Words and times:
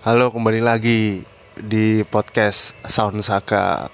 Halo, 0.00 0.32
kembali 0.32 0.64
lagi 0.64 1.20
di 1.60 2.00
podcast 2.08 2.72
Sound 2.88 3.20
Saka. 3.20 3.84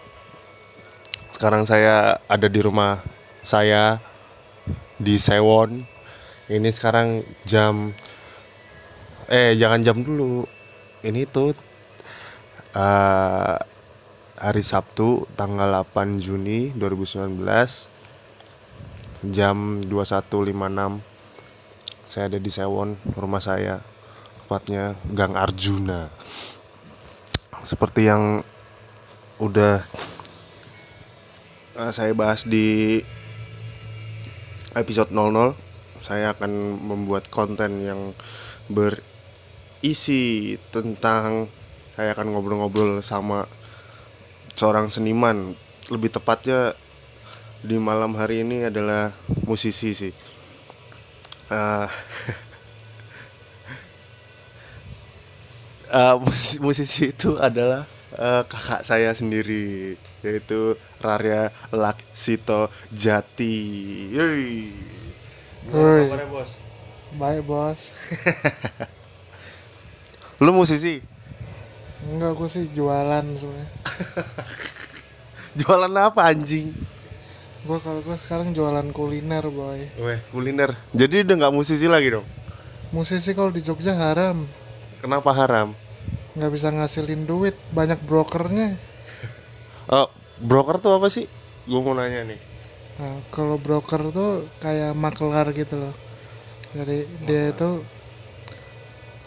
Sekarang 1.35 1.67
saya 1.67 2.23
ada 2.31 2.47
di 2.47 2.63
rumah 2.63 3.03
saya 3.43 3.99
di 5.03 5.19
Sewon. 5.19 5.83
Ini 6.47 6.71
sekarang 6.71 7.27
jam 7.43 7.91
eh 9.27 9.59
jangan 9.59 9.83
jam 9.83 10.07
dulu. 10.07 10.47
Ini 11.03 11.27
tuh 11.27 11.59
eh, 12.71 13.59
hari 14.39 14.63
Sabtu 14.63 15.27
tanggal 15.35 15.75
8 15.91 16.23
Juni 16.23 16.71
2019 16.79 17.35
jam 19.35 19.83
21.56 19.83 21.03
saya 22.07 22.31
ada 22.31 22.39
di 22.39 22.51
Sewon 22.55 22.95
rumah 23.19 23.43
saya 23.43 23.83
tepatnya 24.47 24.95
Gang 25.11 25.35
Arjuna. 25.35 26.07
Seperti 27.67 28.07
yang 28.07 28.47
udah 29.43 29.83
eh, 31.75 31.91
saya 31.91 32.15
bahas 32.15 32.47
di 32.47 33.03
episode 34.79 35.11
00 35.11 35.51
saya 35.99 36.31
akan 36.31 36.79
membuat 36.79 37.27
konten 37.27 37.83
yang 37.83 38.15
berisi 38.71 40.55
tentang 40.71 41.51
saya 41.91 42.15
akan 42.15 42.31
ngobrol-ngobrol 42.31 43.03
sama 43.03 43.51
seorang 44.55 44.95
seniman. 44.95 45.59
Lebih 45.91 46.23
tepatnya 46.23 46.71
di 47.67 47.83
malam 47.83 48.15
hari 48.15 48.47
ini 48.47 48.71
adalah 48.71 49.11
musisi 49.43 49.91
sih. 49.91 50.15
Eh, 51.51 51.89
eh, 55.93 56.15
musisi, 56.19 56.57
musisi 56.63 57.03
itu 57.13 57.39
adalah 57.39 57.87
eh, 58.17 58.43
kakak 58.47 58.83
saya 58.83 59.13
sendiri 59.13 59.95
yaitu 60.27 60.75
Rarya 60.99 61.55
Laksito 61.71 62.73
Jati. 62.91 63.59
Yoi. 64.11 64.73
Gimana 65.67 66.07
kabarnya, 66.07 66.27
bos? 66.31 66.51
Baik 67.19 67.43
bos 67.43 67.81
Lu 70.45 70.55
musisi? 70.55 71.03
Enggak 72.07 72.39
aku 72.39 72.47
sih 72.47 72.71
jualan 72.71 73.25
sebenarnya 73.35 73.67
Jualan 75.59 75.95
apa 75.97 76.29
anjing? 76.29 76.71
Gua 77.67 77.83
kalau 77.83 77.99
gua 78.05 78.15
sekarang 78.15 78.55
jualan 78.55 78.95
kuliner 78.95 79.43
boy 79.49 79.81
Weh, 79.99 80.21
kuliner. 80.31 80.77
Jadi 80.95 81.27
udah 81.27 81.35
nggak 81.35 81.55
musisi 81.57 81.91
lagi 81.91 82.15
dong? 82.15 82.27
Musisi 82.95 83.35
kalau 83.35 83.51
di 83.51 83.65
Jogja 83.65 83.97
haram 83.99 84.47
Kenapa 85.01 85.33
haram? 85.33 85.77
nggak 86.37 86.53
bisa 86.55 86.69
ngasilin 86.75 87.23
duit 87.31 87.55
Banyak 87.73 87.99
brokernya 88.09 88.69
Oh, 89.91 90.07
broker 90.49 90.77
tuh 90.83 90.93
apa 90.99 91.09
sih? 91.11 91.27
Gue 91.67 91.81
mau 91.83 91.95
nanya 91.95 92.23
nih. 92.27 92.41
Nah 93.01 93.17
kalau 93.35 93.57
broker 93.61 94.03
tuh 94.17 94.31
kayak 94.65 94.93
maklar 94.97 95.47
gitu 95.53 95.75
loh 95.83 95.95
Jadi 96.77 96.97
dia 97.29 97.43
itu 97.53 97.71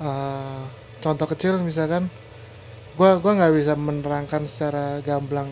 eh, 0.01 0.61
Contoh 1.03 1.27
kecil 1.31 1.53
misalkan 1.63 2.03
Gua 2.97 3.17
gua 3.23 3.33
nggak 3.39 3.53
bisa 3.59 3.73
menerangkan 3.79 4.43
secara 4.51 4.99
gamblang 5.07 5.49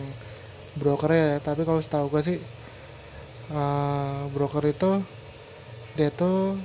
broker 0.80 1.10
ya 1.12 1.30
Tapi 1.42 1.62
kalau 1.68 1.80
setahu 1.84 2.06
gua 2.12 2.22
sih 2.24 2.38
eh, 3.52 4.20
Broker 4.34 4.64
itu 4.68 4.90
Dia 5.96 6.08
tuh 6.14 6.56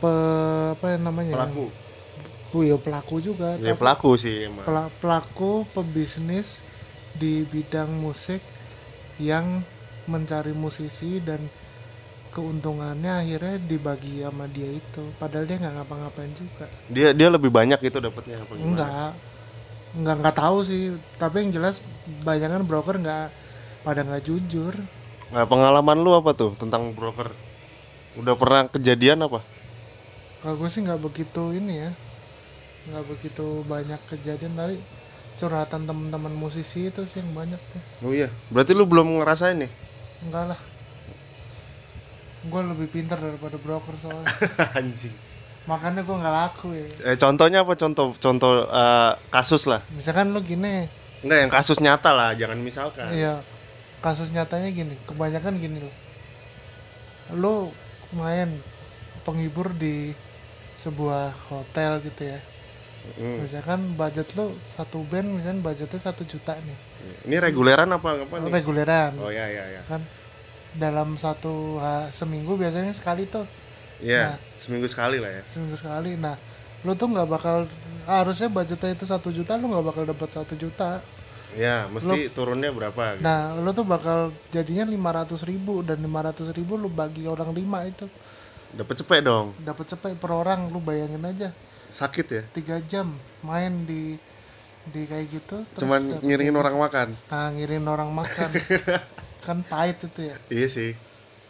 pe, 0.00 0.12
apa 0.74 0.86
ya 0.94 0.98
namanya 1.00 1.36
Pelaku. 1.36 1.68
Oh 2.54 2.62
iya 2.68 2.76
pelaku 2.84 3.14
juga. 3.28 3.48
Ya 3.64 3.72
tapi 3.74 3.80
pelaku 3.80 4.10
sih 4.22 4.34
emang. 4.48 4.66
pela- 4.66 4.92
pelaku 5.02 5.52
pebisnis 5.74 6.48
di 7.22 7.34
bidang 7.52 7.90
musik 8.04 8.42
yang 9.30 9.46
mencari 10.12 10.52
musisi 10.64 11.12
dan 11.28 11.42
keuntungannya 12.34 13.12
akhirnya 13.22 13.56
dibagi 13.70 14.14
sama 14.26 14.46
dia 14.56 14.70
itu. 14.82 15.04
Padahal 15.20 15.44
dia 15.48 15.56
nggak 15.62 15.74
ngapa-ngapain 15.76 16.32
juga. 16.42 16.66
Dia 16.94 17.08
dia 17.18 17.28
lebih 17.34 17.50
banyak 17.58 17.80
itu 17.88 17.98
dapatnya 18.00 18.36
apa 18.44 18.54
gimana? 18.56 18.88
Enggak. 18.94 19.10
Enggak 19.96 20.16
nggak 20.20 20.36
tahu 20.42 20.58
sih. 20.70 20.82
Tapi 21.20 21.36
yang 21.42 21.50
jelas 21.56 21.76
banyak 22.28 22.48
kan 22.54 22.62
broker 22.70 22.96
nggak 23.02 23.26
pada 23.86 24.00
nggak 24.06 24.24
jujur. 24.28 24.74
Nah, 25.32 25.44
pengalaman 25.50 25.98
lu 26.04 26.10
apa 26.20 26.30
tuh 26.40 26.50
tentang 26.60 26.82
broker? 26.96 27.28
Udah 28.20 28.34
pernah 28.40 28.62
kejadian 28.74 29.20
apa? 29.26 29.40
Kalau 30.40 30.54
gue 30.60 30.68
sih 30.72 30.80
nggak 30.84 31.00
begitu 31.06 31.42
ini 31.58 31.74
ya. 31.82 31.90
Nggak 32.84 33.04
begitu 33.08 33.46
banyak 33.64 34.00
kejadian 34.12 34.52
tapi 34.56 34.76
curhatan 35.34 35.88
teman-teman 35.88 36.30
musisi 36.36 36.92
itu 36.92 37.02
sih 37.08 37.18
yang 37.24 37.32
banyak 37.32 37.58
tuh. 37.58 37.82
Oh 38.06 38.12
iya, 38.14 38.28
berarti 38.52 38.76
lu 38.76 38.84
belum 38.86 39.18
ngerasain 39.18 39.56
nih? 39.56 39.70
Enggak 40.28 40.54
lah. 40.54 40.60
Gue 42.44 42.60
lebih 42.60 42.88
pintar 42.92 43.16
daripada 43.18 43.56
broker 43.56 43.96
soalnya. 43.96 44.28
Anjing. 44.78 45.16
Makanya 45.64 46.04
gue 46.04 46.16
nggak 46.16 46.34
laku 46.44 46.68
ya. 46.76 46.86
Eh, 47.08 47.16
contohnya 47.16 47.64
apa 47.64 47.72
contoh 47.72 48.12
contoh 48.20 48.68
eh, 48.68 49.12
kasus 49.32 49.64
lah? 49.64 49.80
Misalkan 49.96 50.36
lu 50.36 50.44
gini, 50.44 50.84
Enggak 51.24 51.38
yang 51.40 51.52
kasus 51.52 51.80
nyata 51.80 52.12
lah, 52.12 52.36
jangan 52.36 52.60
misalkan. 52.60 53.08
iya 53.16 53.40
kasus 54.04 54.28
nyatanya 54.36 54.68
gini, 54.68 54.92
kebanyakan 55.08 55.56
gini 55.56 55.80
loh. 55.80 55.94
Lu 57.32 57.54
main 58.12 58.52
penghibur 59.24 59.72
di 59.72 60.12
sebuah 60.76 61.32
hotel 61.48 62.04
gitu 62.04 62.28
ya. 62.28 62.38
Hmm. 63.14 63.38
Misalkan 63.40 63.94
budget 63.94 64.32
lu 64.32 64.48
satu 64.64 65.04
band, 65.04 65.28
misalkan 65.34 65.60
budgetnya 65.60 66.00
satu 66.02 66.24
juta 66.24 66.56
nih. 66.56 66.78
Ini 67.24 67.36
reguleran 67.38 67.88
apa 67.88 68.16
apa 68.18 68.34
nih? 68.38 68.50
Reguleran. 68.50 69.12
Oh 69.18 69.28
ya 69.28 69.44
ya 69.46 69.64
ya. 69.70 69.82
Kan 69.84 70.00
dalam 70.74 71.14
satu 71.14 71.78
ha- 71.78 72.10
seminggu 72.10 72.56
biasanya 72.56 72.90
sekali 72.90 73.24
tuh 73.24 73.46
Iya, 74.00 74.34
Nah. 74.34 74.38
seminggu 74.58 74.90
sekali 74.90 75.16
lah 75.16 75.30
ya. 75.30 75.42
seminggu 75.46 75.78
sekali 75.78 76.18
nah 76.18 76.34
lu 76.82 76.92
tuh 76.92 77.06
nggak 77.06 77.30
bakal 77.30 77.70
harusnya 78.04 78.50
budgetnya 78.50 78.90
itu 78.92 79.06
satu 79.06 79.30
juta 79.30 79.54
lu 79.54 79.70
nggak 79.70 79.86
bakal 79.86 80.02
dapat 80.04 80.28
satu 80.28 80.52
juta 80.54 80.98
Ya, 81.54 81.86
mesti 81.86 82.26
turunnya 82.28 82.68
berapa 82.68 83.14
gitu. 83.14 83.22
nah 83.22 83.54
lu 83.54 83.70
tuh 83.70 83.86
bakal 83.86 84.34
jadinya 84.50 84.82
500 84.82 85.46
ribu 85.46 85.80
dan 85.80 86.02
500 86.02 86.50
ribu 86.50 86.74
lu 86.74 86.90
bagi 86.90 87.22
orang 87.24 87.54
lima 87.54 87.86
itu 87.86 88.10
Dapat 88.74 88.94
cepet 88.98 89.22
dong. 89.22 89.54
dapat 89.62 89.86
cepet 89.86 90.18
per 90.18 90.30
orang 90.34 90.66
lu 90.66 90.82
bayangin 90.82 91.22
aja 91.22 91.54
Sakit 91.94 92.26
ya. 92.26 92.42
tiga 92.50 92.76
jam 92.82 93.06
main 93.46 93.86
di 93.86 94.18
di 94.84 95.02
kayak 95.06 95.26
gitu 95.30 95.56
terus 95.72 95.80
Cuman 95.86 96.02
ngiringin 96.20 96.58
orang 96.58 96.76
makan. 96.76 97.08
nah 97.30 97.48
ngirin 97.54 97.86
orang 97.88 98.10
makan 98.12 98.50
kan 99.40 99.62
pahit 99.64 99.96
itu 100.02 100.20
ya 100.28 100.36
Iya 100.50 100.68
sih. 100.68 100.90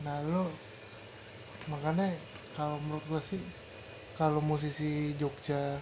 nah 0.04 0.20
lu 0.22 0.44
makanya 1.66 2.12
kalau 2.54 2.76
menurut 2.78 3.02
gua 3.08 3.22
sih 3.24 3.40
kalau 4.14 4.38
musisi 4.38 5.16
Jogja 5.16 5.80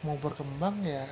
mau 0.00 0.16
berkembang 0.16 0.80
ya 0.86 1.04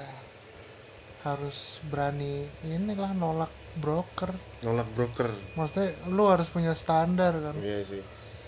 harus 1.27 1.83
berani 1.91 2.47
inilah 2.65 3.11
nolak 3.13 3.51
broker 3.77 4.33
Nolak 4.63 4.89
broker. 4.95 5.29
maksudnya 5.53 5.93
lu 6.09 6.31
harus 6.31 6.49
punya 6.49 6.73
standar 6.73 7.35
kan 7.37 7.59
Iya 7.59 7.83
sih. 7.85 8.03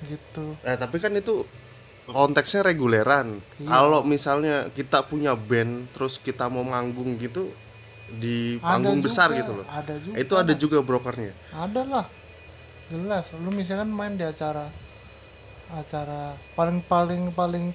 gitu 0.06 0.56
Eh 0.64 0.76
tapi 0.78 0.96
kan 0.96 1.12
itu 1.12 1.44
konteksnya 2.10 2.62
reguleran. 2.62 3.38
Iya. 3.56 3.69
Kalau 3.69 4.00
misalnya 4.03 4.69
kita 4.69 5.03
punya 5.03 5.32
band 5.32 5.91
terus 5.91 6.19
kita 6.19 6.47
mau 6.47 6.62
manggung 6.62 7.16
gitu 7.16 7.48
di 8.10 8.59
panggung 8.59 8.98
Ada 8.98 9.04
besar 9.04 9.28
juga, 9.31 9.38
gitu 9.38 9.53
loh. 9.54 9.66
ada 9.71 9.94
juga 9.97 10.15
itu 10.19 10.34
ada 10.34 10.53
juga 10.53 10.78
brokernya. 10.82 11.32
ada 11.54 11.82
lah 11.84 12.06
jelas 12.91 13.31
lu 13.38 13.54
misalkan 13.54 13.87
main 13.87 14.19
di 14.19 14.26
acara 14.26 14.66
acara 15.70 16.34
paling 16.53 16.82
paling 16.82 17.31
paling 17.31 17.70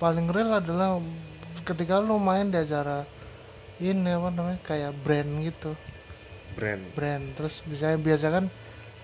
paling 0.00 0.26
real 0.32 0.56
adalah 0.56 0.96
ketika 1.62 2.00
lu 2.00 2.16
main 2.16 2.48
di 2.48 2.56
acara 2.56 3.04
ini 3.76 4.08
apa 4.08 4.32
namanya 4.32 4.56
kayak 4.64 4.96
brand 5.04 5.28
gitu 5.44 5.76
Brand. 6.56 6.80
brand 6.96 7.24
terus 7.36 7.60
misalnya 7.68 8.00
biasa 8.00 8.26
kan 8.32 8.44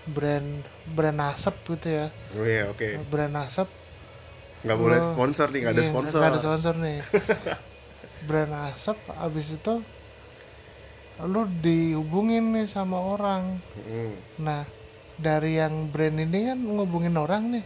brand 0.09 0.49
brand 0.89 1.19
asap 1.29 1.53
gitu 1.69 2.01
ya 2.01 2.05
Oh 2.33 2.41
iya 2.41 2.65
oke. 2.67 3.05
brand 3.07 3.37
asap 3.37 3.69
Nggak 4.65 4.77
boleh 4.79 4.99
Lo- 5.01 5.07
sponsor 5.13 5.47
nih, 5.53 5.59
nggak 5.61 5.75
ada 5.75 5.83
iya, 5.83 5.91
sponsor. 5.91 6.19
nggak 6.19 6.33
ada 6.33 6.41
sponsor 6.41 6.73
nih. 6.81 6.97
Brand 8.27 8.53
asap 8.73 8.97
abis 9.13 9.47
itu 9.53 9.75
lu 11.25 11.49
dihubungin 11.61 12.53
nih 12.53 12.69
sama 12.69 13.01
orang. 13.01 13.57
Hmm. 13.89 14.13
nah 14.37 14.61
dari 15.17 15.57
yang 15.57 15.89
brand 15.89 16.13
ini 16.13 16.53
kan 16.53 16.59
ngubungin 16.61 17.17
orang 17.17 17.49
nih. 17.57 17.65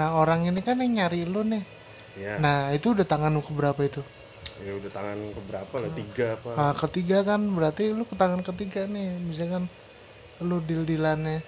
Nah 0.00 0.16
orang 0.16 0.48
ini 0.48 0.64
kan 0.64 0.80
yang 0.80 0.96
nyari 0.96 1.28
lu 1.28 1.44
nih. 1.44 1.64
Ya. 2.16 2.40
nah 2.40 2.72
itu 2.72 2.96
udah 2.96 3.04
tangan 3.04 3.36
lu 3.36 3.44
keberapa 3.44 3.76
itu? 3.84 4.00
Ya 4.64 4.72
udah 4.80 4.88
tangan 4.88 5.20
keberapa 5.36 5.74
lah? 5.84 5.90
Tiga 5.92 6.26
apa? 6.40 6.50
nah 6.56 6.72
ketiga 6.72 7.18
kan 7.20 7.40
berarti 7.52 7.92
lu 7.92 8.08
ke 8.08 8.16
tangan 8.16 8.40
ketiga 8.40 8.88
nih. 8.88 9.12
Misalkan 9.28 9.68
lu 10.40 10.64
deal 10.64 10.88
dealannya 10.88 11.44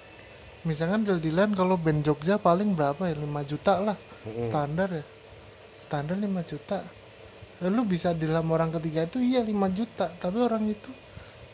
misalkan 0.67 1.07
deal 1.07 1.19
dealan 1.19 1.55
kalau 1.55 1.79
band 1.79 2.03
Jogja 2.03 2.35
paling 2.39 2.75
berapa 2.75 2.99
ya? 3.07 3.15
5 3.15 3.25
juta 3.49 3.73
lah. 3.79 3.97
Mm-mm. 4.27 4.45
standar 4.47 4.89
ya. 4.91 5.03
Standar 5.79 6.15
5 6.19 6.27
juta. 6.51 6.83
Lu 7.67 7.83
bisa 7.83 8.15
dalam 8.15 8.47
orang 8.51 8.71
ketiga 8.79 9.03
itu 9.07 9.19
iya 9.19 9.43
5 9.43 9.51
juta. 9.75 10.07
Tapi 10.07 10.37
orang 10.39 10.63
itu 10.67 10.91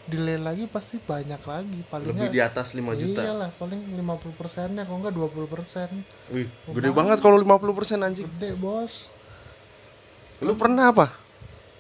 delay 0.06 0.38
lagi 0.38 0.70
pasti 0.70 1.02
banyak 1.02 1.42
lagi. 1.42 1.80
Paling 1.90 2.08
lebih 2.14 2.30
di 2.34 2.42
atas 2.42 2.74
5 2.78 2.94
juta. 2.94 3.22
Iyalah 3.26 3.50
paling 3.58 3.82
50 3.98 4.40
persennya 4.40 4.84
kalau 4.86 4.98
enggak 5.02 5.16
20 5.18 5.50
persen. 5.50 5.90
Wih 6.30 6.46
gede 6.74 6.90
banget. 6.94 7.18
banget 7.18 7.18
kalau 7.22 7.38
50% 7.42 8.06
anjing. 8.06 8.26
Gede 8.38 8.54
bos. 8.58 9.10
Lu 10.46 10.54
pernah 10.54 10.94
apa? 10.94 11.10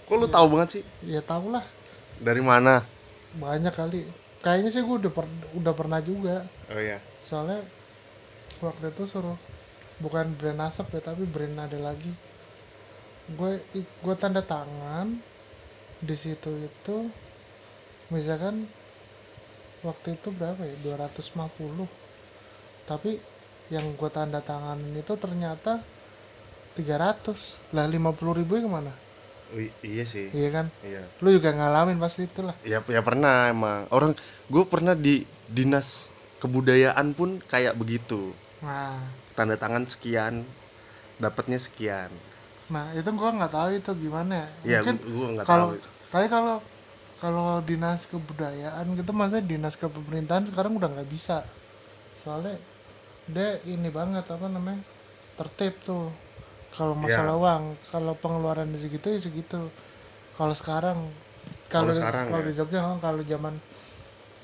Kok 0.06 0.16
lu 0.22 0.26
Iya. 0.30 0.36
tahu 0.38 0.46
banget 0.54 0.70
sih? 0.80 0.84
Ya 1.06 1.22
tau 1.22 1.50
lah. 1.50 1.66
Dari 2.22 2.42
mana? 2.42 2.82
Banyak 3.36 3.74
kali 3.76 4.06
kayaknya 4.46 4.70
sih 4.70 4.86
gue 4.86 4.96
udah 5.02 5.12
per- 5.12 5.46
udah 5.58 5.74
pernah 5.74 6.00
juga. 6.06 6.46
Oh 6.70 6.78
ya 6.78 7.02
soalnya 7.26 7.66
waktu 8.62 8.94
itu 8.94 9.10
suruh 9.10 9.38
bukan 9.98 10.38
brand 10.38 10.62
asap 10.70 11.02
ya 11.02 11.02
tapi 11.10 11.26
brand 11.26 11.58
ada 11.58 11.80
lagi. 11.82 12.14
Gue 13.34 13.58
gue 13.74 14.16
tanda 14.22 14.46
tangan 14.46 15.10
di 16.06 16.14
situ 16.14 16.54
itu 16.62 17.10
misalkan 18.14 18.70
waktu 19.82 20.14
itu 20.14 20.30
berapa 20.30 20.62
ya 20.62 20.76
250 20.86 21.90
tapi 22.86 23.18
yang 23.74 23.86
gue 23.98 24.10
tanda 24.14 24.46
tangan 24.46 24.78
itu 24.94 25.14
ternyata 25.18 25.82
300 26.78 27.74
lah 27.74 27.90
50 27.90 28.38
ribu 28.38 28.62
ke 28.62 28.70
mana 28.70 28.94
Wih, 29.56 29.72
iya 29.88 30.04
sih. 30.04 30.28
Iya 30.36 30.50
kan? 30.52 30.66
Iya. 30.84 31.08
Lu 31.24 31.32
juga 31.32 31.56
ngalamin 31.56 31.96
pasti 31.96 32.28
itulah. 32.28 32.52
Ya 32.68 32.84
ya 32.92 33.00
pernah 33.00 33.48
emang. 33.48 33.88
Orang 33.88 34.12
gue 34.52 34.64
pernah 34.68 34.92
di 34.92 35.24
dinas 35.48 36.12
kebudayaan 36.44 37.16
pun 37.16 37.40
kayak 37.48 37.80
begitu. 37.80 38.36
Nah. 38.60 39.00
Tanda 39.32 39.56
tangan 39.56 39.88
sekian 39.88 40.44
dapatnya 41.20 41.56
sekian. 41.56 42.12
Nah 42.68 42.92
itu 42.98 43.08
gua 43.16 43.32
nggak 43.32 43.54
tahu 43.54 43.70
itu 43.80 43.92
gimana 44.10 44.44
ya. 44.68 44.84
Mungkin 44.84 44.98
gue 45.00 45.28
nggak 45.40 45.46
kalau 45.48 45.68
tahu 45.72 45.94
tapi 46.12 46.26
kalau 46.32 46.58
kalau 47.20 47.50
dinas 47.64 48.08
kebudayaan 48.12 48.86
gitu 48.96 49.12
maksudnya 49.16 49.44
dinas 49.44 49.76
kepemerintahan 49.80 50.52
sekarang 50.52 50.76
udah 50.76 50.90
nggak 50.92 51.10
bisa. 51.10 51.48
Soalnya 52.20 52.60
dia 53.32 53.60
ini 53.66 53.88
banget 53.90 54.28
apa 54.28 54.48
namanya 54.52 54.84
tertib 55.36 55.76
tuh 55.84 56.12
kalau 56.76 56.94
masalah 56.94 57.32
Ya. 57.32 57.40
uang 57.40 57.64
kalau 57.88 58.14
pengeluaran 58.16 58.68
di 58.68 58.78
segitu 58.78 59.08
ya 59.08 59.20
segitu 59.20 59.60
kalau 60.34 60.52
sekarang 60.52 61.00
Kalau 61.66 61.90
sekarang 61.90 62.30
kalau 62.30 62.42
ya. 62.42 62.48
di 62.48 62.54
Jogja 62.54 62.80
oh, 62.84 63.00
kalau 63.00 63.24
zaman 63.24 63.56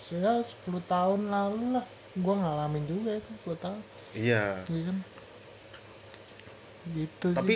ya 0.09 0.43
10 0.43 0.83
tahun 0.85 1.21
lalu 1.27 1.59
lah 1.71 1.85
gua 2.17 2.35
ngalamin 2.37 2.83
juga 2.83 3.15
itu 3.15 3.29
10 3.41 3.55
tahun 3.57 3.81
iya 4.13 4.59
iya 4.67 4.81
kan 4.85 4.97
gitu 6.91 7.25
sih. 7.25 7.37
tapi 7.37 7.55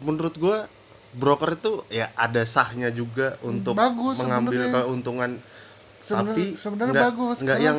menurut 0.00 0.34
gue 0.34 0.56
broker 1.14 1.54
itu 1.54 1.72
ya 1.88 2.10
ada 2.16 2.42
sahnya 2.44 2.90
juga 2.90 3.38
untuk 3.40 3.74
Bagus 3.74 4.18
mengambil 4.18 4.66
sebenarnya. 4.66 4.74
keuntungan 4.82 5.30
Sebenar- 5.96 6.34
tapi 6.34 6.44
sebenarnya 6.52 6.90
nggak- 6.92 7.06
bagus 7.06 7.36
nggak 7.40 7.58
yang 7.60 7.78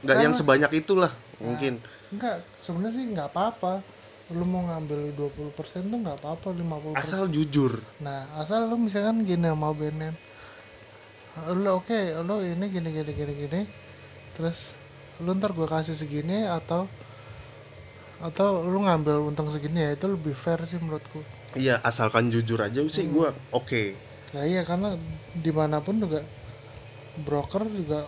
nggak 0.00 0.16
yang 0.18 0.32
sebanyak 0.32 0.72
itulah 0.74 1.12
mungkin 1.38 1.76
Enggak, 2.08 2.40
sebenarnya 2.56 2.90
sih 2.92 3.04
nggak 3.06 3.28
apa-apa. 3.30 3.84
Lu 4.30 4.46
mau 4.46 4.62
ngambil 4.62 5.10
20% 5.18 5.90
tuh 5.90 5.98
nggak 5.98 6.22
apa-apa, 6.22 6.54
50%. 6.54 6.94
asal 6.96 7.26
jujur 7.26 7.82
Nah, 7.98 8.30
asal 8.38 8.70
lu 8.70 8.78
misalkan 8.78 9.26
gini 9.26 9.50
sama 9.50 9.74
BNN. 9.74 10.14
Lu 11.58 11.70
oke, 11.74 12.14
lu 12.22 12.34
ini 12.42 12.66
gini 12.70 12.88
gini 12.94 13.10
gini 13.10 13.32
gini. 13.34 13.60
Terus 14.38 14.70
lu 15.18 15.34
ntar 15.34 15.50
gua 15.52 15.66
kasih 15.66 15.98
segini 15.98 16.46
atau 16.46 16.86
atau 18.20 18.60
lu 18.62 18.84
ngambil 18.84 19.16
untung 19.24 19.48
segini 19.48 19.80
ya 19.80 19.90
itu 19.96 20.04
lebih 20.04 20.36
fair 20.36 20.60
sih 20.68 20.76
menurutku. 20.76 21.24
iya 21.56 21.80
asalkan 21.82 22.28
jujur 22.30 22.60
aja 22.62 22.78
sih 22.86 23.08
Hmm. 23.08 23.14
gue 23.16 23.28
oke 23.50 23.82
Nah 24.36 24.44
iya 24.46 24.62
karena 24.62 24.94
di 25.34 25.50
mana 25.50 25.82
pun 25.82 25.98
juga 25.98 26.20
broker 27.26 27.66
juga 27.66 28.06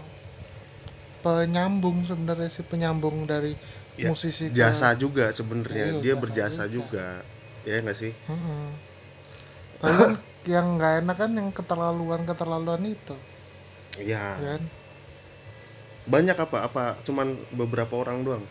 penyambung 1.25 2.05
sebenarnya 2.05 2.47
sih 2.53 2.63
penyambung 2.63 3.27
dari 3.27 3.57
Ya, 4.01 4.09
musisi 4.09 4.47
ke- 4.59 4.59
jasa 4.59 4.97
juga 4.97 5.33
sebenarnya 5.37 5.87
Iya, 5.87 6.03
dia 6.03 6.15
jasa 6.17 6.23
berjasa 6.23 6.65
juga. 6.65 6.85
juga, 6.87 7.21
ya 7.69 7.77
nggak 7.85 7.97
sih 7.97 8.13
Mm-mm. 8.29 8.73
Tapi 9.81 9.95
kan 10.01 10.11
yang 10.53 10.67
nggak 10.81 10.93
enak 11.05 11.17
kan 11.23 11.31
yang 11.39 11.49
keterlaluan 11.59 12.23
keterlaluan 12.29 12.83
itu, 12.95 13.17
iya 14.01 14.23
ya 14.39 14.57
kan? 14.59 14.63
banyak 16.13 16.37
apa 16.45 16.59
apa 16.69 16.85
cuman 17.07 17.29
beberapa 17.59 17.95
orang 18.03 18.19
doang 18.27 18.45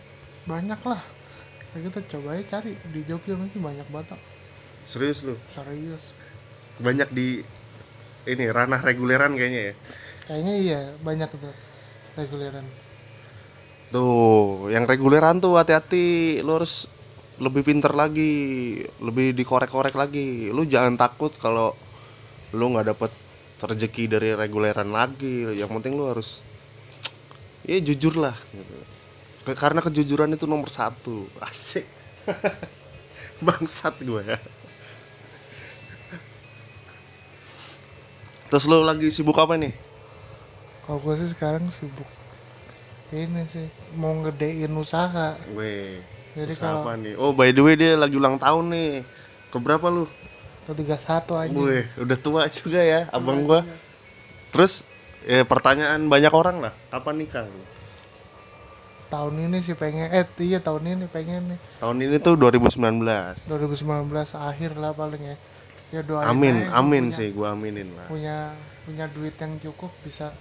Banyak 0.49 0.81
lah. 0.85 1.01
Nah, 1.71 1.79
kita 1.85 1.99
coba 2.11 2.29
aja 2.37 2.43
cari 2.59 2.73
di 2.93 3.01
Jogja 3.09 3.33
mungkin 3.39 3.61
banyak 3.63 3.87
banget. 3.95 4.19
serius 4.85 5.23
lu 5.23 5.35
Serius. 5.45 6.13
banyak 6.81 7.09
di 7.13 7.27
ini 8.29 8.45
ranah 8.53 8.81
reguleran 8.81 9.33
kayaknya 9.37 9.61
ya 9.71 9.75
Kayaknya 10.27 10.53
iya 10.65 10.79
banyak 11.05 11.29
tuh 11.41 11.53
reguleran. 12.17 12.65
Tuh, 13.91 14.71
yang 14.71 14.87
reguleran 14.87 15.43
tuh 15.43 15.59
hati-hati, 15.59 16.39
lu 16.47 16.55
harus 16.55 16.87
lebih 17.43 17.67
pinter 17.67 17.91
lagi, 17.91 18.79
lebih 19.03 19.35
dikorek-korek 19.35 19.99
lagi. 19.99 20.47
Lu 20.47 20.63
jangan 20.63 20.95
takut 20.95 21.35
kalau 21.35 21.75
lu 22.55 22.71
nggak 22.71 22.95
dapet 22.95 23.11
rezeki 23.59 24.03
dari 24.07 24.29
reguleran 24.31 24.95
lagi. 24.95 25.43
Yang 25.59 25.69
penting 25.75 25.99
lu 25.99 26.07
harus, 26.07 26.39
ya 27.67 27.83
jujur 27.83 28.15
lah. 28.15 28.35
Gitu. 28.55 28.75
Karena 29.59 29.83
kejujuran 29.83 30.31
itu 30.31 30.47
nomor 30.47 30.71
satu. 30.71 31.27
Asik. 31.43 31.83
Bangsat 33.43 33.99
gue 33.99 34.23
ya. 34.23 34.39
Terus 38.47 38.67
lu 38.71 38.87
lagi 38.87 39.11
sibuk 39.11 39.35
apa 39.35 39.59
nih? 39.59 39.75
Kalau 40.87 41.03
gue 41.03 41.15
sih 41.19 41.27
sekarang 41.27 41.67
sibuk 41.67 42.07
ini 43.11 43.43
sih 43.47 43.67
mau 43.99 44.15
ngedein 44.15 44.71
usaha. 44.71 45.35
Weh, 45.51 45.99
Jadi 46.33 46.51
usaha 46.55 46.79
kalau 46.79 46.87
apa 46.87 46.91
nih? 46.95 47.13
Oh, 47.19 47.35
by 47.35 47.51
the 47.51 47.61
way 47.61 47.75
dia 47.75 47.99
lagi 47.99 48.15
ulang 48.15 48.39
tahun 48.39 48.71
nih. 48.71 49.03
Keberapa 49.51 49.91
lu? 49.91 50.07
ketiga 50.61 50.95
satu 50.95 51.35
aja. 51.35 51.51
Wih, 51.51 51.83
udah 51.99 52.15
tua 52.15 52.47
juga 52.47 52.79
ya, 52.79 53.09
abang 53.11 53.43
gua. 53.43 53.65
Terus 54.55 54.87
ya 55.27 55.43
pertanyaan 55.43 56.07
banyak 56.07 56.31
orang 56.31 56.63
lah, 56.63 56.71
kapan 56.87 57.19
nikah 57.19 57.43
lu? 57.43 57.61
Tahun 59.11 59.35
ini 59.35 59.59
sih 59.59 59.75
pengen, 59.75 60.07
eh 60.15 60.23
iya 60.39 60.63
tahun 60.63 60.87
ini 60.87 61.05
pengen 61.11 61.51
nih. 61.51 61.59
Tahun 61.83 61.97
ini 61.99 62.15
tuh 62.23 62.39
2019. 62.39 62.79
2019 63.51 64.07
akhir 64.31 64.79
lah 64.79 64.95
paling 64.95 65.19
ya. 65.19 65.35
Ya 65.91 66.01
doain 66.07 66.31
Amin, 66.31 66.71
amin 66.71 67.11
punya- 67.11 67.17
sih, 67.19 67.27
gua 67.35 67.51
aminin 67.51 67.91
lah. 67.91 68.07
punya 68.07 68.55
punya 68.87 69.11
duit 69.11 69.35
yang 69.35 69.59
cukup 69.59 69.91
bisa 70.07 70.31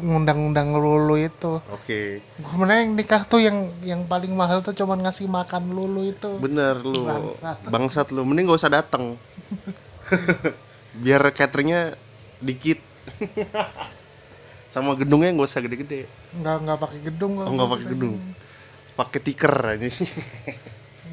ngundang-undang 0.00 0.72
lulu 0.72 1.14
itu 1.14 1.58
Oke, 1.70 2.20
gue 2.20 2.54
yang 2.66 2.92
nikah 2.92 3.22
tuh 3.22 3.38
yang 3.38 3.56
yang 3.80 4.04
paling 4.04 4.32
mahal 4.32 4.60
tuh 4.60 4.72
cuman 4.72 5.00
ngasih 5.00 5.26
makan 5.26 5.70
lulu 5.70 6.04
itu 6.04 6.36
bener 6.38 6.78
lu, 6.78 7.04
Bangsat. 7.04 7.62
bangsat 7.64 8.08
lu, 8.10 8.22
mending 8.22 8.46
gak 8.46 8.58
usah 8.58 8.72
dateng. 8.72 9.14
Biar 11.02 11.22
cateringnya 11.30 11.96
dikit. 12.38 12.78
Sama 14.68 14.94
gedungnya 14.94 15.30
gak 15.32 15.46
usah 15.46 15.60
gede-gede, 15.60 16.10
nggak 16.34 16.56
nggak 16.62 16.78
pakai 16.80 17.00
gedung 17.02 17.32
Oh, 17.38 17.48
nggak 17.48 17.70
pakai 17.70 17.86
gedung. 17.88 18.14
pakai 18.94 19.20
tiker 19.20 19.54
aja. 19.54 19.88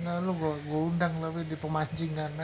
nggak 0.02 0.18
lu 0.22 0.32
gua 0.34 0.54
gua 0.66 0.80
undang 0.88 1.14
tapi 1.18 1.46
di 1.46 1.56
pemancingan. 1.56 2.32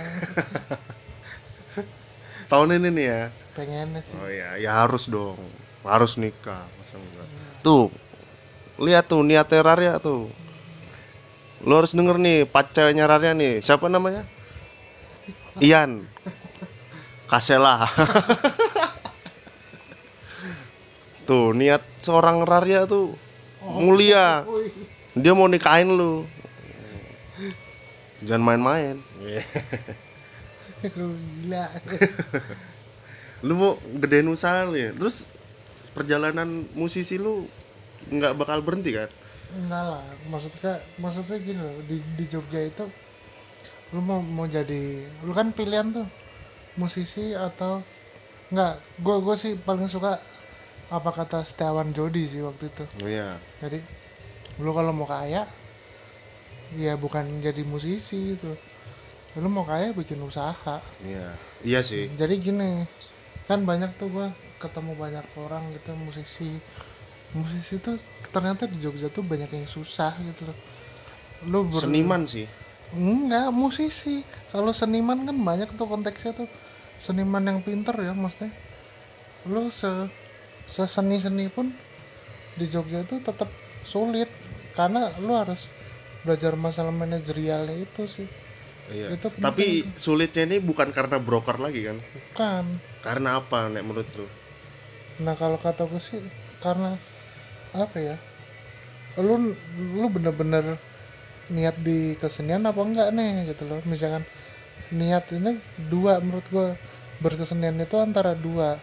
Tahun 2.48 2.70
ini 2.72 2.90
nih 2.90 3.06
ya. 3.06 3.22
pengennya 3.52 4.02
sih 4.02 4.16
Oh 4.16 4.30
ya, 4.30 4.56
ya 4.56 4.86
harus 4.86 5.10
dong. 5.10 5.36
Harus 5.88 6.20
nikah, 6.20 6.68
masa 6.68 6.96
enggak. 7.00 7.28
Tuh. 7.64 7.88
Lihat 8.78 9.10
tuh 9.10 9.24
niatnya 9.26 9.64
Rarya 9.64 9.94
tuh. 9.98 10.30
Lo 11.66 11.82
harus 11.82 11.98
denger 11.98 12.22
nih 12.22 12.46
pacarnya 12.46 13.10
Rarya 13.10 13.34
nih. 13.34 13.64
Siapa 13.64 13.90
namanya? 13.90 14.28
Ian. 15.64 16.06
Kasela. 17.32 17.82
tuh, 21.28 21.56
niat 21.58 21.82
seorang 22.04 22.46
Rarya 22.46 22.86
tuh 22.86 23.16
mulia. 23.66 24.46
Wih, 24.46 24.70
Dia 25.18 25.34
mau 25.34 25.50
nikahin 25.50 25.96
lu. 25.98 26.28
Jangan 28.22 28.44
main-main. 28.44 29.02
gila 30.86 31.66
lu 33.46 33.54
mau 33.54 33.72
gedein 34.02 34.30
usaha 34.30 34.66
lu 34.66 34.78
ya 34.78 34.94
terus 34.94 35.26
perjalanan 35.98 36.70
musisi 36.78 37.18
lu 37.18 37.50
nggak 38.14 38.38
bakal 38.38 38.62
berhenti 38.62 38.94
kan? 38.94 39.10
Enggak 39.58 39.84
lah 39.98 40.06
maksudnya 40.30 40.78
maksudnya 41.02 41.38
gini 41.42 41.58
loh 41.58 41.74
di 41.90 41.98
di 42.14 42.26
Jogja 42.30 42.62
itu 42.62 42.86
lu 43.96 44.04
mau 44.04 44.22
mau 44.22 44.46
jadi 44.46 45.08
lu 45.26 45.34
kan 45.34 45.50
pilihan 45.56 45.96
tuh 45.96 46.08
musisi 46.78 47.34
atau 47.34 47.82
enggak 48.54 48.78
gua 49.02 49.18
gua 49.24 49.36
sih 49.40 49.58
paling 49.58 49.90
suka 49.90 50.22
apa 50.88 51.10
kata 51.12 51.44
Setiawan 51.44 51.92
Jodi 51.92 52.24
sih 52.30 52.46
waktu 52.46 52.72
itu. 52.72 52.86
Oh 53.04 53.10
iya. 53.10 53.36
Jadi 53.60 53.82
lu 54.64 54.72
kalau 54.72 54.94
mau 54.96 55.10
kaya 55.10 55.44
ya 56.76 56.94
bukan 57.00 57.44
jadi 57.44 57.64
musisi 57.68 58.38
gitu. 58.38 58.54
Lu 59.40 59.50
mau 59.50 59.68
kaya 59.68 59.92
bikin 59.92 60.22
usaha. 60.24 60.80
Iya 61.04 61.28
iya 61.66 61.80
sih. 61.84 62.08
Jadi 62.16 62.36
gini 62.40 62.86
kan 63.48 63.64
banyak 63.64 63.96
tuh 63.96 64.12
gua 64.12 64.28
ketemu 64.58 64.94
banyak 64.98 65.26
orang 65.38 65.64
gitu 65.74 65.94
musisi. 65.98 66.50
Musisi 67.36 67.78
tuh 67.84 68.00
ternyata 68.32 68.66
di 68.66 68.78
Jogja 68.80 69.12
tuh 69.12 69.22
banyak 69.22 69.50
yang 69.52 69.68
susah 69.68 70.16
gitu 70.24 70.48
loh. 70.48 70.58
Lu 71.48 71.60
ber- 71.70 71.84
seniman 71.84 72.26
sih. 72.26 72.48
Enggak 72.96 73.52
musisi. 73.54 74.24
Kalau 74.50 74.72
seniman 74.72 75.28
kan 75.28 75.38
banyak 75.38 75.70
tuh 75.76 75.86
konteksnya 75.86 76.34
tuh. 76.34 76.50
Seniman 76.98 77.46
yang 77.46 77.60
pinter 77.62 77.94
ya 77.94 78.16
maksudnya. 78.16 78.50
Lu 79.46 79.70
se 79.70 79.90
seseni 80.68 81.22
seni 81.22 81.48
pun 81.48 81.70
di 82.58 82.66
Jogja 82.66 83.06
itu 83.06 83.22
tetap 83.22 83.52
sulit. 83.86 84.32
Karena 84.74 85.10
lu 85.22 85.34
harus 85.34 85.70
belajar 86.26 86.58
masalah 86.58 86.94
manajerialnya 86.96 87.76
itu 87.76 88.04
sih. 88.08 88.28
Iya. 88.88 89.20
Itu 89.20 89.28
tapi 89.36 89.84
sulitnya 90.00 90.48
ini 90.48 90.58
bukan 90.64 90.96
karena 90.96 91.20
broker 91.20 91.60
lagi 91.60 91.84
kan? 91.86 91.98
Bukan. 92.00 92.64
Karena 93.04 93.40
apa 93.40 93.68
nek 93.68 93.84
menurut 93.84 94.08
lu 94.16 94.28
nah 95.24 95.34
kalau 95.34 95.58
kata 95.58 95.90
gue 95.90 96.02
sih 96.02 96.22
karena 96.62 96.94
apa 97.74 97.98
ya 97.98 98.16
lu 99.18 99.54
lu 99.98 100.08
bener-bener 100.14 100.78
niat 101.50 101.80
di 101.80 102.14
kesenian 102.20 102.68
apa 102.68 102.82
enggak 102.84 103.10
nih 103.16 103.48
gitu 103.50 103.64
loh. 103.70 103.80
Misalkan 103.88 104.24
niat 104.94 105.26
ini 105.34 105.58
dua 105.92 106.20
menurut 106.24 106.48
gue 106.52 106.68
berkesenian 107.24 107.80
itu 107.80 107.98
antara 107.98 108.36
dua. 108.38 108.78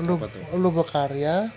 Lu 0.00 0.16
lu 0.56 0.68
berkarya 0.72 1.50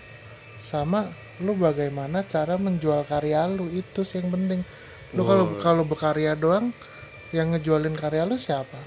sama 0.60 1.06
lu 1.42 1.56
bagaimana 1.56 2.26
cara 2.26 2.58
menjual 2.58 3.06
karya 3.06 3.46
lu. 3.48 3.70
Itu 3.70 4.02
sih 4.02 4.20
yang 4.20 4.34
penting. 4.34 4.60
Lu 5.14 5.22
kalau 5.24 5.44
Oh. 5.48 5.60
kalau 5.62 5.82
berkarya 5.86 6.34
doang 6.34 6.74
yang 7.30 7.54
ngejualin 7.54 7.94
karya 7.98 8.26
lu 8.26 8.36
siapa 8.38 8.78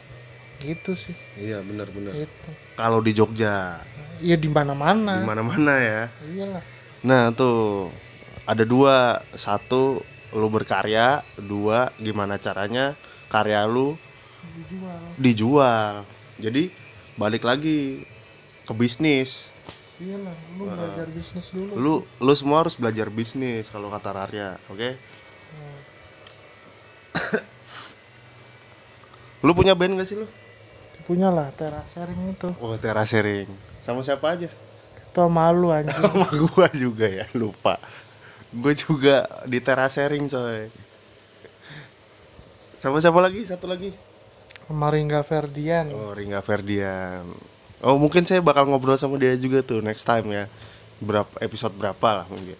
gitu 0.61 0.97
sih. 0.97 1.13
Iya 1.37 1.61
benar 1.61 1.89
benar. 1.93 2.13
Itu 2.17 2.49
kalau 2.77 3.01
di 3.01 3.13
Jogja? 3.13 3.81
Ya 4.21 4.37
di 4.37 4.49
mana-mana. 4.49 5.21
Di 5.21 5.25
mana-mana 5.25 5.73
ya. 5.77 6.01
Iyalah. 6.29 6.63
Nah 7.05 7.29
tuh 7.33 7.89
ada 8.49 8.65
dua. 8.65 9.21
Satu 9.33 10.01
lu 10.33 10.47
berkarya. 10.49 11.21
Dua 11.37 11.93
gimana 12.01 12.41
caranya 12.41 12.97
karya 13.29 13.65
lu 13.69 13.97
dijual. 14.57 14.99
dijual. 15.17 15.93
Jadi 16.37 16.69
balik 17.17 17.45
lagi 17.45 18.05
ke 18.65 18.73
bisnis. 18.73 19.53
Iyalah 19.97 20.37
lu 20.57 20.69
belajar 20.69 21.07
bisnis 21.09 21.49
dulu. 21.53 21.71
Lu 21.77 21.93
lu 22.21 22.33
semua 22.37 22.65
harus 22.65 22.77
belajar 22.77 23.09
bisnis 23.09 23.69
kalau 23.69 23.89
kata 23.89 24.13
Rarya 24.13 24.61
oke? 24.69 24.89
Nah, 25.57 25.81
lu 29.45 29.51
punya 29.57 29.73
band 29.77 29.97
gak 29.97 30.07
sih 30.09 30.17
lu 30.17 30.25
punya 31.07 31.31
lah 31.31 31.47
teras 31.55 31.95
sharing 31.95 32.35
itu. 32.35 32.51
Oh 32.59 32.75
terasering 32.75 33.47
sama 33.79 34.03
siapa 34.03 34.35
aja? 34.35 34.51
Itu 34.51 35.23
malu 35.31 35.71
anjing. 35.71 35.95
Sama 36.03 36.27
gua 36.27 36.67
juga 36.75 37.07
ya 37.07 37.23
lupa. 37.31 37.79
Gue 38.51 38.75
juga 38.75 39.23
di 39.47 39.63
terasering 39.63 40.27
coy. 40.27 40.67
Sama 42.75 42.99
siapa 42.99 43.23
lagi? 43.23 43.47
Satu 43.47 43.71
lagi? 43.71 43.95
Sama 44.67 44.91
Ringga 44.91 45.23
Ferdian. 45.23 45.87
Oh 45.95 46.11
Ringga 46.11 46.43
Ferdian. 46.43 47.23
Oh 47.79 47.95
mungkin 47.95 48.27
saya 48.27 48.43
bakal 48.43 48.67
ngobrol 48.67 48.99
sama 48.99 49.15
dia 49.15 49.31
juga 49.39 49.63
tuh 49.63 49.79
next 49.79 50.03
time 50.03 50.27
ya. 50.35 50.51
Berapa 50.99 51.31
episode 51.39 51.79
berapa 51.79 52.07
lah 52.11 52.27
mungkin. 52.27 52.59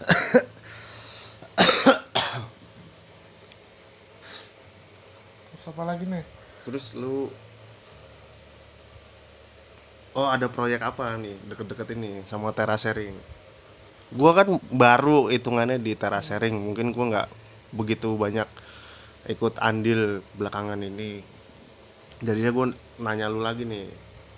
Terus 5.52 5.64
apa 5.68 5.84
lagi 5.84 6.08
nih 6.08 6.37
terus 6.68 6.92
lu 6.92 7.32
oh 10.12 10.28
ada 10.28 10.52
proyek 10.52 10.84
apa 10.84 11.16
nih 11.16 11.32
deket-deket 11.48 11.96
ini 11.96 12.20
sama 12.28 12.52
terasering 12.52 13.16
gua 14.12 14.36
kan 14.36 14.60
baru 14.68 15.32
hitungannya 15.32 15.80
di 15.80 15.96
terasering 15.96 16.52
mungkin 16.52 16.92
gua 16.92 17.06
nggak 17.08 17.28
begitu 17.72 18.16
banyak 18.20 18.48
ikut 19.28 19.60
andil 19.60 20.24
belakangan 20.40 20.80
ini. 20.80 21.20
Jadinya 22.24 22.50
gua 22.50 22.66
nanya 22.96 23.28
lu 23.28 23.44
lagi 23.44 23.68
nih 23.68 23.84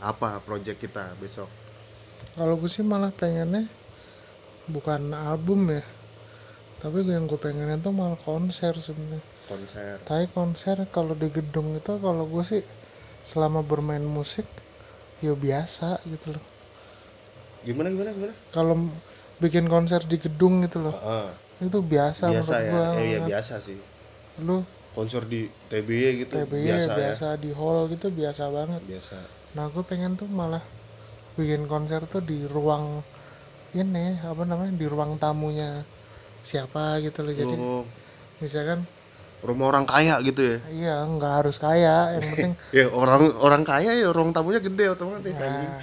apa 0.02 0.42
proyek 0.42 0.82
kita 0.82 1.14
besok? 1.22 1.46
Kalau 2.34 2.58
gue 2.58 2.68
sih 2.68 2.84
malah 2.84 3.14
pengennya 3.14 3.64
bukan 4.68 5.14
album 5.16 5.72
ya 5.72 5.82
tapi 6.80 7.04
yang 7.04 7.28
gue 7.28 7.36
pengenin 7.36 7.84
tuh 7.84 7.92
malah 7.92 8.16
konser 8.16 8.72
sebenarnya 8.80 9.20
konser. 9.50 9.98
Tapi 10.06 10.30
konser 10.30 10.76
kalau 10.94 11.18
di 11.18 11.26
gedung 11.34 11.74
itu 11.74 11.98
kalau 11.98 12.24
gue 12.30 12.44
sih 12.46 12.62
selama 13.26 13.66
bermain 13.66 14.06
musik 14.06 14.46
ya 15.20 15.34
biasa 15.34 16.00
gitu 16.06 16.38
loh. 16.38 16.44
Gimana 17.66 17.92
gimana 17.92 18.10
gimana? 18.14 18.34
Kalau 18.54 18.74
bikin 19.42 19.66
konser 19.66 20.00
di 20.06 20.16
gedung 20.16 20.62
gitu 20.64 20.80
loh. 20.80 20.94
Ah, 20.96 21.28
itu 21.60 21.82
biasa, 21.82 22.30
biasa 22.30 22.32
menurut 22.32 22.56
ya. 22.56 22.70
gua 22.72 22.84
eh, 22.96 23.04
iya 23.04 23.18
biasa 23.26 23.54
sih. 23.60 23.76
Lu? 24.40 24.64
Konser 24.96 25.22
di 25.28 25.46
TBY 25.70 26.26
gitu 26.26 26.34
TBY 26.34 26.66
biasa, 26.66 26.92
biasa, 26.96 27.26
ya. 27.34 27.40
di 27.42 27.50
hall 27.52 27.90
gitu 27.92 28.08
biasa 28.08 28.42
banget. 28.48 28.80
Biasa. 28.86 29.16
Nah 29.58 29.66
gue 29.68 29.84
pengen 29.84 30.16
tuh 30.16 30.30
malah 30.30 30.62
bikin 31.34 31.66
konser 31.66 32.00
tuh 32.06 32.22
di 32.24 32.42
ruang 32.48 33.02
ini 33.76 34.18
apa 34.26 34.42
namanya 34.42 34.74
di 34.74 34.86
ruang 34.88 35.20
tamunya 35.20 35.84
siapa 36.42 36.98
gitu 37.04 37.22
loh. 37.22 37.34
Jadi 37.36 37.54
Oh, 37.60 37.84
misalkan 38.40 38.88
rumah 39.40 39.72
orang 39.72 39.88
kaya 39.88 40.20
gitu 40.20 40.40
ya? 40.44 40.56
Iya 40.68 40.94
nggak 41.08 41.32
harus 41.40 41.56
kaya 41.56 42.16
yang 42.18 42.24
penting 42.36 42.52
ya 42.76 42.86
orang 42.92 43.32
orang 43.40 43.62
kaya 43.64 43.96
ya 43.96 44.12
ruang 44.12 44.36
tamunya 44.36 44.60
gede 44.60 44.92
otomatis 44.92 45.40
anjing. 45.40 45.70
nah, 45.72 45.82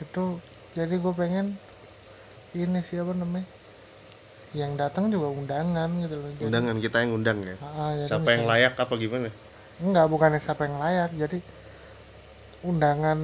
itu 0.00 0.24
jadi 0.72 0.94
gue 0.96 1.12
pengen 1.12 1.46
ini 2.56 2.80
siapa 2.80 3.12
namanya 3.12 3.44
yang 4.56 4.74
datang 4.74 5.12
juga 5.12 5.30
undangan 5.30 5.86
gitu 6.02 6.16
loh 6.18 6.30
jadi, 6.34 6.48
undangan 6.50 6.76
kita 6.80 6.96
yang 7.04 7.12
undang 7.14 7.38
ya? 7.44 7.56
Ah, 7.62 7.94
siapa 8.02 8.26
yang 8.34 8.42
misalkan- 8.42 8.48
layak 8.48 8.74
apa 8.80 8.94
gimana? 8.96 9.28
Enggak 9.80 10.06
bukannya 10.08 10.40
siapa 10.40 10.62
yang 10.66 10.76
layak 10.80 11.10
jadi 11.14 11.38
undangan 12.60 13.18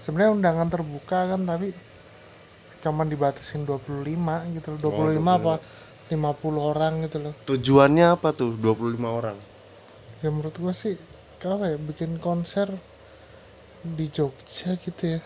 sebenarnya 0.00 0.32
undangan 0.36 0.68
terbuka 0.68 1.32
kan 1.32 1.40
tapi 1.44 1.72
cuman 2.84 3.08
dibatasin 3.08 3.64
25 3.64 4.44
gitu 4.52 4.76
loh. 4.76 4.80
25 4.80 5.40
apa 5.40 5.54
50 6.12 6.20
orang 6.60 7.06
gitu 7.08 7.18
loh. 7.24 7.34
Tujuannya 7.48 8.12
apa 8.12 8.36
tuh 8.36 8.52
25 8.60 9.00
orang? 9.04 9.38
Ya 10.20 10.28
menurut 10.28 10.56
gua 10.60 10.72
sih 10.76 10.96
apa 11.44 11.76
ya 11.76 11.76
bikin 11.76 12.16
konser 12.20 12.68
di 13.84 14.08
Jogja 14.08 14.76
gitu 14.80 15.16
ya. 15.16 15.20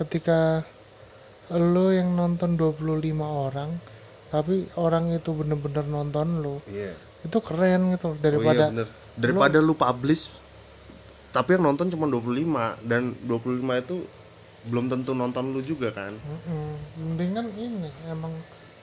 Ketika 0.00 0.64
lo 1.58 1.90
yang 1.90 2.14
nonton 2.14 2.54
25 2.54 2.86
orang 3.20 3.70
tapi 4.30 4.70
orang 4.78 5.10
itu 5.10 5.34
bener-bener 5.34 5.82
nonton 5.90 6.38
lo 6.38 6.62
iya. 6.70 6.94
itu 7.26 7.42
keren 7.42 7.90
gitu 7.90 8.14
loh. 8.14 8.14
oh 8.14 8.16
iya 8.16 8.22
daripada 8.22 8.64
bener. 8.70 8.88
Daripada 9.18 9.58
lu 9.58 9.74
publish 9.74 10.30
tapi 11.34 11.58
yang 11.58 11.66
nonton 11.66 11.90
cuma 11.90 12.06
25 12.06 12.86
dan 12.86 13.14
25 13.26 13.82
itu 13.82 13.96
belum 14.70 14.86
tentu 14.92 15.16
nonton 15.16 15.50
lu 15.50 15.60
juga 15.64 15.90
kan? 15.90 16.12
Mm-mm. 16.14 16.70
mending 17.00 17.30
kan 17.32 17.46
ini 17.58 17.90
emang 18.12 18.30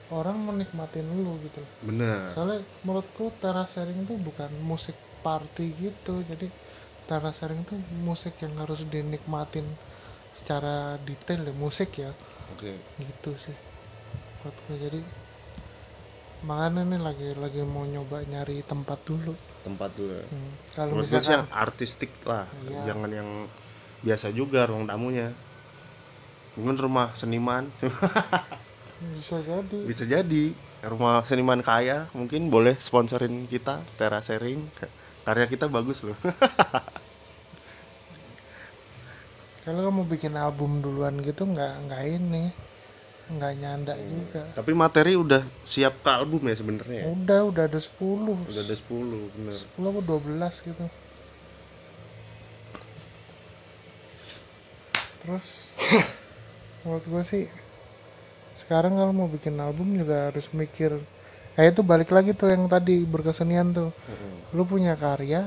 orang 0.08 0.40
menikmatin 0.40 1.04
lu 1.04 1.36
gitu. 1.44 1.60
Bener 1.84 2.32
soalnya 2.32 2.64
menurutku 2.84 3.28
teras 3.40 3.76
sharing 3.76 4.08
itu 4.08 4.16
bukan 4.16 4.48
musik 4.64 4.96
party 5.20 5.72
gitu. 5.76 6.24
Jadi 6.24 6.48
teras 7.04 7.40
sharing 7.40 7.64
itu 7.64 7.76
musik 8.04 8.36
yang 8.40 8.52
harus 8.56 8.84
dinikmatin 8.88 9.64
secara 10.32 10.96
detail 11.04 11.44
ya 11.44 11.54
musik 11.56 11.92
ya. 12.00 12.10
Oke. 12.56 12.72
Gitu 13.00 13.30
sih. 13.36 13.56
Menurutku. 14.40 14.72
Jadi 14.80 15.00
makanya 16.38 16.86
nih 16.86 17.00
lagi 17.02 17.28
lagi 17.34 17.60
mau 17.66 17.84
nyoba 17.84 18.24
nyari 18.24 18.64
tempat 18.64 19.02
dulu. 19.04 19.34
Tempat 19.66 19.90
dulu 19.92 20.12
ya. 20.16 20.26
Hmm, 20.30 20.52
kalau 20.72 20.92
misalkan 21.02 21.44
yang 21.44 21.46
artistik 21.52 22.12
lah. 22.24 22.48
Iya. 22.64 22.94
jangan 22.94 23.10
yang 23.12 23.28
biasa 24.00 24.32
juga 24.32 24.64
ruang 24.64 24.88
tamunya. 24.88 25.34
Mungkin 26.56 26.74
rumah 26.80 27.14
seniman 27.14 27.70
bisa 28.98 29.36
jadi. 29.42 29.78
Bisa 29.86 30.04
jadi. 30.06 30.44
Rumah 30.78 31.26
seniman 31.26 31.58
kaya 31.62 32.06
mungkin 32.14 32.50
boleh 32.54 32.78
sponsorin 32.78 33.46
kita 33.50 33.82
teras 33.98 34.30
sharing. 34.30 34.62
Karya 35.26 35.46
kita 35.50 35.66
bagus 35.66 36.06
loh. 36.06 36.14
Kalau 39.68 39.84
kamu 39.84 40.08
bikin 40.08 40.32
album 40.32 40.80
duluan 40.80 41.20
gitu 41.20 41.44
nggak 41.44 41.72
nggak 41.90 42.02
ini 42.08 42.48
nggak 43.28 43.52
nyanda 43.60 43.92
Hmm. 43.92 44.08
juga. 44.08 44.42
Tapi 44.56 44.72
materi 44.72 45.12
udah 45.12 45.44
siap 45.68 46.00
ke 46.00 46.08
album 46.08 46.48
ya 46.48 46.56
sebenarnya? 46.56 47.04
Ya? 47.04 47.12
udah 47.12 47.40
udah 47.52 47.64
ada 47.68 47.76
10 47.76 48.32
udah 48.48 48.62
ada 48.64 48.76
10 48.78 49.28
bener. 49.36 49.52
10 49.52 49.92
apa 49.92 50.00
12 50.00 50.54
gitu. 50.64 50.84
Terus 55.20 55.76
menurut 56.88 57.04
gue 57.04 57.22
sih 57.28 57.44
sekarang 58.58 58.98
kalau 58.98 59.14
mau 59.14 59.28
bikin 59.30 59.54
album 59.62 59.94
juga 59.94 60.34
harus 60.34 60.50
mikir 60.50 60.98
ya 61.54 61.62
itu 61.62 61.86
balik 61.86 62.10
lagi 62.10 62.34
tuh 62.34 62.50
yang 62.50 62.66
tadi 62.66 63.06
berkesenian 63.06 63.70
tuh. 63.70 63.90
Mm-mm. 63.94 64.58
lu 64.58 64.62
punya 64.66 64.98
karya 64.98 65.46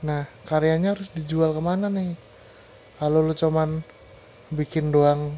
nah 0.00 0.24
karyanya 0.44 0.96
harus 0.96 1.08
dijual 1.12 1.52
ke 1.52 1.60
mana 1.60 1.88
nih? 1.88 2.16
Kalau 2.96 3.20
lu 3.20 3.32
cuman 3.32 3.80
bikin 4.52 4.92
doang 4.92 5.32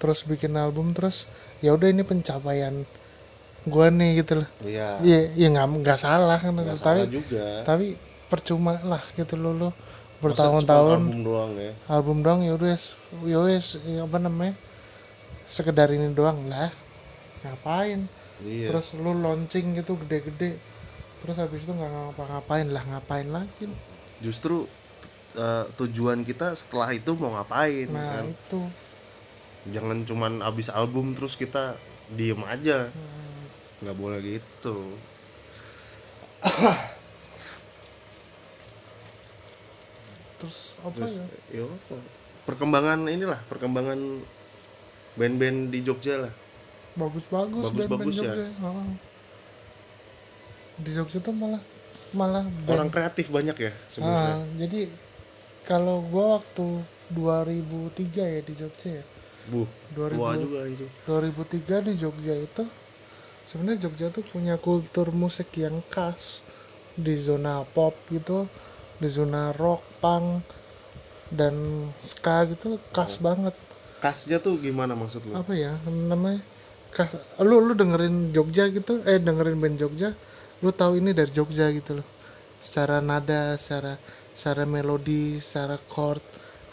terus 0.00 0.24
bikin 0.24 0.52
album 0.56 0.92
terus 0.96 1.24
ya 1.60 1.72
udah 1.76 1.88
ini 1.88 2.04
pencapaian 2.04 2.84
gua 3.68 3.92
nih 3.92 4.24
gitu 4.24 4.40
loh. 4.44 4.48
Iya. 4.64 5.00
Iya 5.04 5.18
iya 5.36 5.46
nggak 5.52 5.66
nggak 5.84 5.98
salah 6.00 6.36
kan 6.40 6.52
nggak 6.56 6.80
tapi 6.80 7.00
salah 7.04 7.08
juga. 7.08 7.46
tapi 7.68 7.86
percuma 8.28 8.76
lah 8.80 9.00
gitu 9.16 9.36
loh 9.36 9.52
lu 9.52 9.68
Masa 9.68 10.20
bertahun-tahun. 10.24 10.98
album 11.04 11.20
doang 11.24 11.52
ya? 11.56 11.72
Album 11.92 12.16
doang 12.24 12.40
ya 12.44 12.52
udah 12.56 12.68
ya 13.28 13.48
ya 13.60 14.00
apa 14.08 14.18
namanya 14.20 14.54
sekedar 15.48 15.88
ini 15.88 16.12
doang 16.12 16.46
lah 16.46 16.68
ngapain? 17.42 18.04
Iya. 18.44 18.70
Terus 18.70 18.94
lu 19.00 19.16
launching 19.18 19.74
gitu 19.74 19.96
gede-gede 20.04 20.60
terus 21.18 21.34
habis 21.42 21.66
itu 21.66 21.74
nggak 21.74 21.90
ngapa-ngapain 21.90 22.68
lah 22.70 22.84
ngapain 22.86 23.26
lagi? 23.26 23.66
Justru 24.22 24.68
eh, 25.34 25.64
tujuan 25.74 26.22
kita 26.22 26.54
setelah 26.54 26.94
itu 26.94 27.16
mau 27.18 27.34
ngapain 27.34 27.90
nah 27.90 28.22
kan? 28.22 28.30
itu. 28.30 28.60
Jangan 29.74 30.06
cuman 30.06 30.32
abis 30.46 30.70
album 30.70 31.18
terus 31.18 31.34
kita 31.34 31.74
diem 32.14 32.38
aja. 32.46 32.92
Hmm, 32.92 33.40
nggak 33.82 33.96
boleh 33.98 34.20
gitu. 34.22 34.94
Terus 40.38 40.78
apa 40.86 40.94
terus 40.94 41.18
ya? 41.18 41.26
ya 41.50 41.64
apa? 41.66 41.96
perkembangan 42.46 43.10
inilah 43.10 43.42
perkembangan 43.50 44.22
band-band 45.18 45.74
di 45.74 45.82
Jogja 45.82 46.14
lah. 46.22 46.32
Bagus-bagus 46.94 47.74
Bagus-bagus 47.74 48.14
ya? 48.16 48.32
Jogja. 48.32 48.46
Heeh. 48.48 48.88
di 50.78 50.90
Jogja 50.94 51.18
tuh 51.18 51.34
malah 51.34 51.62
malah 52.14 52.46
band- 52.46 52.70
orang 52.70 52.88
kreatif 52.94 53.34
banyak 53.34 53.56
ya 53.58 53.72
sebenarnya. 53.90 54.34
Ah, 54.38 54.42
jadi 54.54 54.80
kalau 55.66 56.06
gua 56.06 56.38
waktu 56.38 56.66
2003 57.18 58.22
ya 58.24 58.40
di 58.46 58.54
Jogja 58.54 59.02
ya. 59.02 59.04
Bu 59.50 59.66
2000 59.98 60.14
tua 60.14 60.32
juga 60.38 60.60
itu. 60.70 60.86
2003 61.10 61.82
di 61.82 61.92
Jogja 61.98 62.34
itu 62.38 62.64
sebenarnya 63.42 63.90
Jogja 63.90 64.06
tuh 64.14 64.22
punya 64.22 64.54
kultur 64.54 65.10
musik 65.10 65.50
yang 65.58 65.82
khas. 65.90 66.46
Di 66.98 67.14
zona 67.14 67.62
pop 67.62 67.94
gitu 68.10 68.46
di 68.98 69.06
zona 69.06 69.54
rock 69.54 69.82
punk 70.02 70.42
dan 71.30 71.54
ska 72.02 72.42
gitu 72.50 72.82
khas 72.90 73.22
banget 73.22 73.54
khasnya 73.98 74.38
tuh 74.38 74.58
gimana 74.58 74.94
maksud 74.94 75.26
lu? 75.28 75.34
Apa 75.34 75.52
ya 75.54 75.74
namanya? 75.86 76.40
Khas, 76.88 77.12
lu 77.44 77.60
lu 77.60 77.76
dengerin 77.76 78.32
Jogja 78.32 78.70
gitu 78.72 79.04
eh 79.04 79.20
dengerin 79.20 79.60
band 79.60 79.76
Jogja 79.76 80.16
lu 80.64 80.70
tahu 80.74 80.98
ini 80.98 81.12
dari 81.12 81.30
Jogja 81.30 81.68
gitu 81.70 82.00
loh. 82.00 82.06
Secara 82.58 82.98
nada 82.98 83.54
secara 83.60 83.94
secara 84.34 84.64
melodi 84.66 85.38
secara 85.38 85.78
chord 85.90 86.22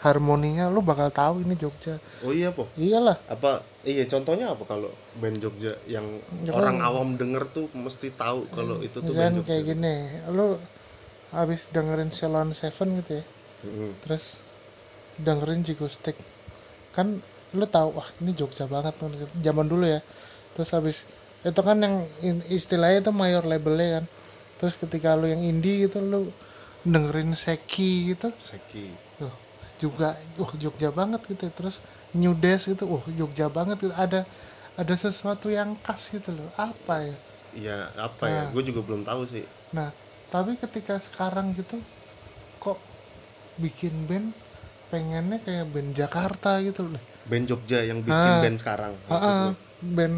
harmoninya 0.00 0.70
lu 0.70 0.80
bakal 0.80 1.10
tahu 1.10 1.42
ini 1.42 1.54
Jogja. 1.58 1.98
Oh 2.24 2.32
iya 2.32 2.50
po 2.54 2.70
iyalah. 2.78 3.18
Apa 3.28 3.62
iya 3.84 4.06
contohnya 4.08 4.50
apa 4.54 4.64
kalau 4.64 4.90
band 5.20 5.38
Jogja 5.42 5.76
yang 5.86 6.06
Ya 6.42 6.54
orang 6.54 6.80
awam 6.80 7.14
denger 7.20 7.46
tuh 7.52 7.66
mesti 7.76 8.10
tahu 8.14 8.48
kalau 8.50 8.80
itu 8.80 8.98
tuh 8.98 9.12
misalnya 9.12 9.20
band 9.20 9.36
Jogja 9.42 9.48
kayak 9.52 9.64
gini 9.68 9.94
lu 10.32 10.46
habis 11.34 11.68
dengerin 11.74 12.10
Ceylon 12.14 12.54
Seven 12.54 13.02
gitu 13.02 13.18
ya 13.20 13.24
Mm-mm. 13.66 13.90
terus 14.04 14.40
dengerin 15.18 15.66
Jigo 15.66 15.90
Stick 15.90 16.14
kan 16.96 17.20
lu 17.52 17.66
tahu 17.68 18.00
wah 18.00 18.08
ini 18.24 18.32
Jogja 18.32 18.64
banget 18.64 18.96
tuh 18.96 19.12
zaman 19.44 19.68
dulu 19.68 19.84
ya. 19.84 20.00
Terus 20.56 20.72
habis 20.72 21.04
itu 21.44 21.60
kan 21.60 21.76
yang 21.78 22.08
istilahnya 22.48 23.04
itu 23.04 23.12
mayor 23.12 23.44
labelnya 23.44 24.00
kan. 24.00 24.04
Terus 24.56 24.74
ketika 24.80 25.12
lu 25.14 25.28
yang 25.28 25.44
indie 25.44 25.84
gitu 25.84 26.00
lu 26.00 26.32
dengerin 26.88 27.36
Seki 27.36 28.16
gitu. 28.16 28.32
Seki. 28.40 28.88
Tuh, 29.20 29.34
juga 29.76 30.16
wah 30.40 30.52
Jogja 30.56 30.88
banget 30.88 31.20
gitu 31.28 31.52
terus 31.52 31.84
New 32.16 32.32
Days 32.40 32.64
gitu 32.64 32.88
wah 32.88 33.04
Jogja 33.12 33.52
banget 33.52 33.84
gitu. 33.84 33.94
ada 33.94 34.24
ada 34.80 34.94
sesuatu 34.96 35.52
yang 35.52 35.76
khas 35.84 36.16
gitu 36.16 36.32
loh. 36.32 36.48
Apa 36.56 37.04
ya? 37.04 37.16
Iya 37.56 37.76
apa 38.00 38.24
ya? 38.28 38.42
Nah. 38.48 38.52
gue 38.52 38.62
juga 38.72 38.80
belum 38.84 39.04
tahu 39.04 39.22
sih. 39.28 39.44
Nah, 39.76 39.92
tapi 40.32 40.56
ketika 40.56 40.96
sekarang 41.00 41.52
gitu 41.56 41.80
kok 42.60 42.80
bikin 43.60 43.92
band 44.08 44.32
pengennya 44.92 45.38
kayak 45.46 45.66
band 45.72 45.90
Jakarta 46.00 46.50
gitu 46.62 46.82
loh. 46.92 47.02
band 47.30 47.44
Jogja 47.50 47.78
yang 47.82 47.98
bikin 48.06 48.32
Ah. 48.32 48.42
band 48.42 48.56
sekarang 48.62 48.92
Heeh, 49.10 49.42
lu. 49.50 49.52
band 49.96 50.16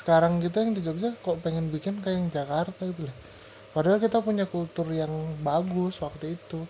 sekarang 0.00 0.32
gitu 0.44 0.56
yang 0.62 0.72
di 0.76 0.82
Jogja 0.86 1.10
kok 1.24 1.36
pengen 1.44 1.66
bikin 1.74 1.94
kayak 2.02 2.16
yang 2.18 2.28
Jakarta 2.32 2.80
gitu 2.90 3.06
loh. 3.06 3.14
Padahal 3.74 3.98
kita 4.02 4.18
punya 4.26 4.44
kultur 4.50 4.86
yang 4.90 5.12
bagus 5.46 6.02
waktu 6.02 6.34
itu. 6.34 6.60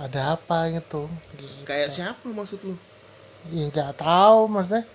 Ada 0.00 0.36
apa 0.36 0.68
gitu? 0.72 1.08
gitu. 1.36 1.64
kayak 1.68 1.88
siapa 1.92 2.26
maksud 2.28 2.60
lu 2.68 2.74
Ya 3.50 3.66
nggak 3.68 3.98
tahu 3.98 4.46
maksudnya 4.46 4.86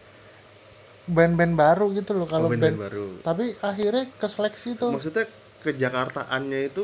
band-band 1.07 1.55
baru 1.55 1.85
gitu 1.95 2.11
loh 2.19 2.27
kalau 2.27 2.47
oh, 2.47 2.51
band, 2.51 2.61
band-band 2.63 2.79
baru 2.83 3.07
tapi 3.23 3.45
akhirnya 3.63 4.03
ke 4.19 4.27
seleksi 4.27 4.75
tuh 4.75 4.91
maksudnya 4.91 5.23
kejakartaannya 5.63 6.59
itu 6.67 6.83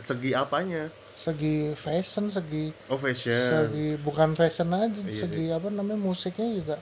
segi 0.00 0.30
apanya? 0.36 0.90
Segi 1.16 1.72
fashion 1.74 2.26
segi 2.36 2.66
oh 2.90 2.98
fashion. 2.98 3.32
segi 3.32 3.88
bukan 4.06 4.30
fashion 4.38 4.68
aja 4.76 5.00
Iya 5.00 5.12
segi 5.24 5.44
apa 5.56 5.68
namanya 5.72 6.00
musiknya 6.08 6.48
juga 6.58 6.76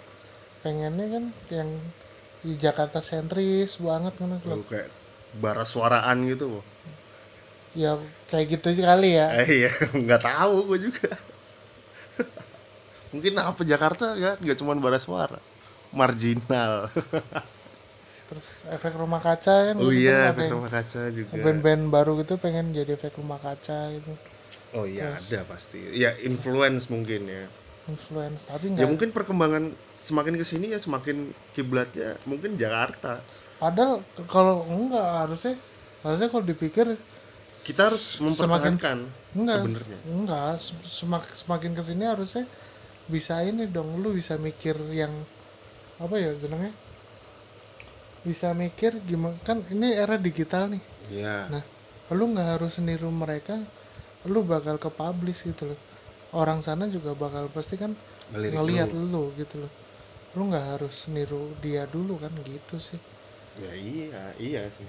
pengennya 0.62 1.06
kan 1.14 1.24
yang 1.56 1.70
di 2.44 2.52
Jakarta 2.64 2.98
sentris 3.00 3.70
banget 3.80 4.14
kan 4.20 4.30
Oh, 4.44 4.62
kayak 4.70 4.90
bara 5.42 5.64
suaraan 5.66 6.18
gitu 6.30 6.46
loh 6.58 6.64
ya 7.74 7.98
kayak 8.30 8.46
gitu 8.54 8.68
kali 8.86 9.18
ya. 9.18 9.26
Eh 9.42 9.48
iya 9.66 9.70
nggak 10.04 10.22
tahu 10.22 10.54
gue 10.70 10.78
juga. 10.90 11.08
Mungkin 13.14 13.34
apa 13.38 13.62
Jakarta 13.62 14.18
kan 14.18 14.36
nggak 14.42 14.58
cuma 14.58 14.74
bara 14.78 14.98
suara 14.98 15.38
marginal 15.94 16.90
terus 18.34 18.66
efek 18.66 18.98
rumah 18.98 19.22
kaca 19.22 19.70
kan 19.70 19.76
oh 19.78 19.88
gitu 19.88 20.02
iya 20.04 20.28
kan, 20.28 20.34
efek 20.34 20.44
ada 20.44 20.54
rumah 20.58 20.70
kaca 20.72 21.00
juga. 21.08 21.32
band-band 21.38 21.82
baru 21.88 22.12
gitu 22.18 22.34
pengen 22.36 22.74
jadi 22.74 22.98
efek 22.98 23.14
rumah 23.14 23.38
kaca 23.38 23.94
gitu. 23.94 24.10
Oh 24.74 24.82
iya 24.84 25.14
Terus. 25.14 25.30
ada 25.30 25.40
pasti. 25.46 25.78
Ya 25.94 26.10
influence 26.20 26.90
mungkin 26.90 27.30
ya. 27.30 27.46
Influence 27.86 28.50
tapi 28.50 28.74
ya 28.74 28.82
nggak 28.82 28.90
mungkin 28.90 29.10
perkembangan 29.10 29.64
semakin 29.94 30.34
ke 30.34 30.42
sini 30.42 30.74
ya 30.74 30.78
semakin 30.78 31.30
kiblatnya 31.54 32.18
mungkin 32.26 32.58
Jakarta. 32.58 33.22
Padahal 33.62 34.02
kalau 34.26 34.66
enggak 34.66 35.06
harusnya 35.24 35.54
harusnya 36.02 36.26
kalau 36.26 36.42
dipikir 36.42 36.98
kita 37.62 37.86
harus 37.86 38.18
Semakin- 38.18 38.34
mempertahankan 38.34 38.98
enggak 39.32 39.56
sebenarnya. 39.62 39.98
enggak 40.04 40.52
sem- 40.58 40.82
semak, 40.84 41.24
semakin 41.32 41.72
ke 41.72 41.80
sini 41.80 42.04
harusnya 42.04 42.44
bisa 43.06 43.40
ini 43.40 43.70
dong 43.70 44.02
lu 44.02 44.10
bisa 44.10 44.34
mikir 44.36 44.74
yang 44.90 45.12
apa 45.96 46.18
ya 46.18 46.34
jenengnya 46.34 46.74
bisa 48.26 48.48
mikir 48.62 48.92
gimana 49.10 49.36
kan 49.48 49.58
ini 49.74 49.88
era 50.04 50.16
digital 50.26 50.62
nih. 50.74 50.82
Ya 51.12 51.46
Nah, 51.52 51.64
lu 52.18 52.24
nggak 52.32 52.48
harus 52.58 52.74
niru 52.86 53.10
mereka 53.22 53.56
lu 54.32 54.40
bakal 54.52 54.76
ke 54.84 54.90
publish 55.00 55.40
gitu 55.48 55.64
loh. 55.70 55.80
Orang 56.40 56.60
sana 56.66 56.84
juga 56.96 57.10
bakal 57.24 57.44
pasti 57.56 57.74
kan 57.82 57.92
ngelirik 58.32 58.56
ngelihat 58.56 58.90
lu. 58.96 59.00
lu 59.12 59.24
gitu 59.40 59.56
loh. 59.62 59.72
Lu 60.36 60.42
nggak 60.50 60.66
harus 60.76 60.96
niru 61.14 61.42
dia 61.64 61.82
dulu 61.94 62.14
kan 62.22 62.32
gitu 62.50 62.76
sih. 62.88 63.00
Ya 63.62 63.70
iya 63.78 64.22
iya 64.42 64.62
sih. 64.70 64.88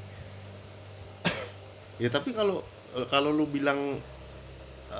Ya 1.99 2.09
tapi 2.11 2.35
kalau 2.35 2.59
kalau 3.11 3.31
lu 3.31 3.47
bilang 3.47 3.79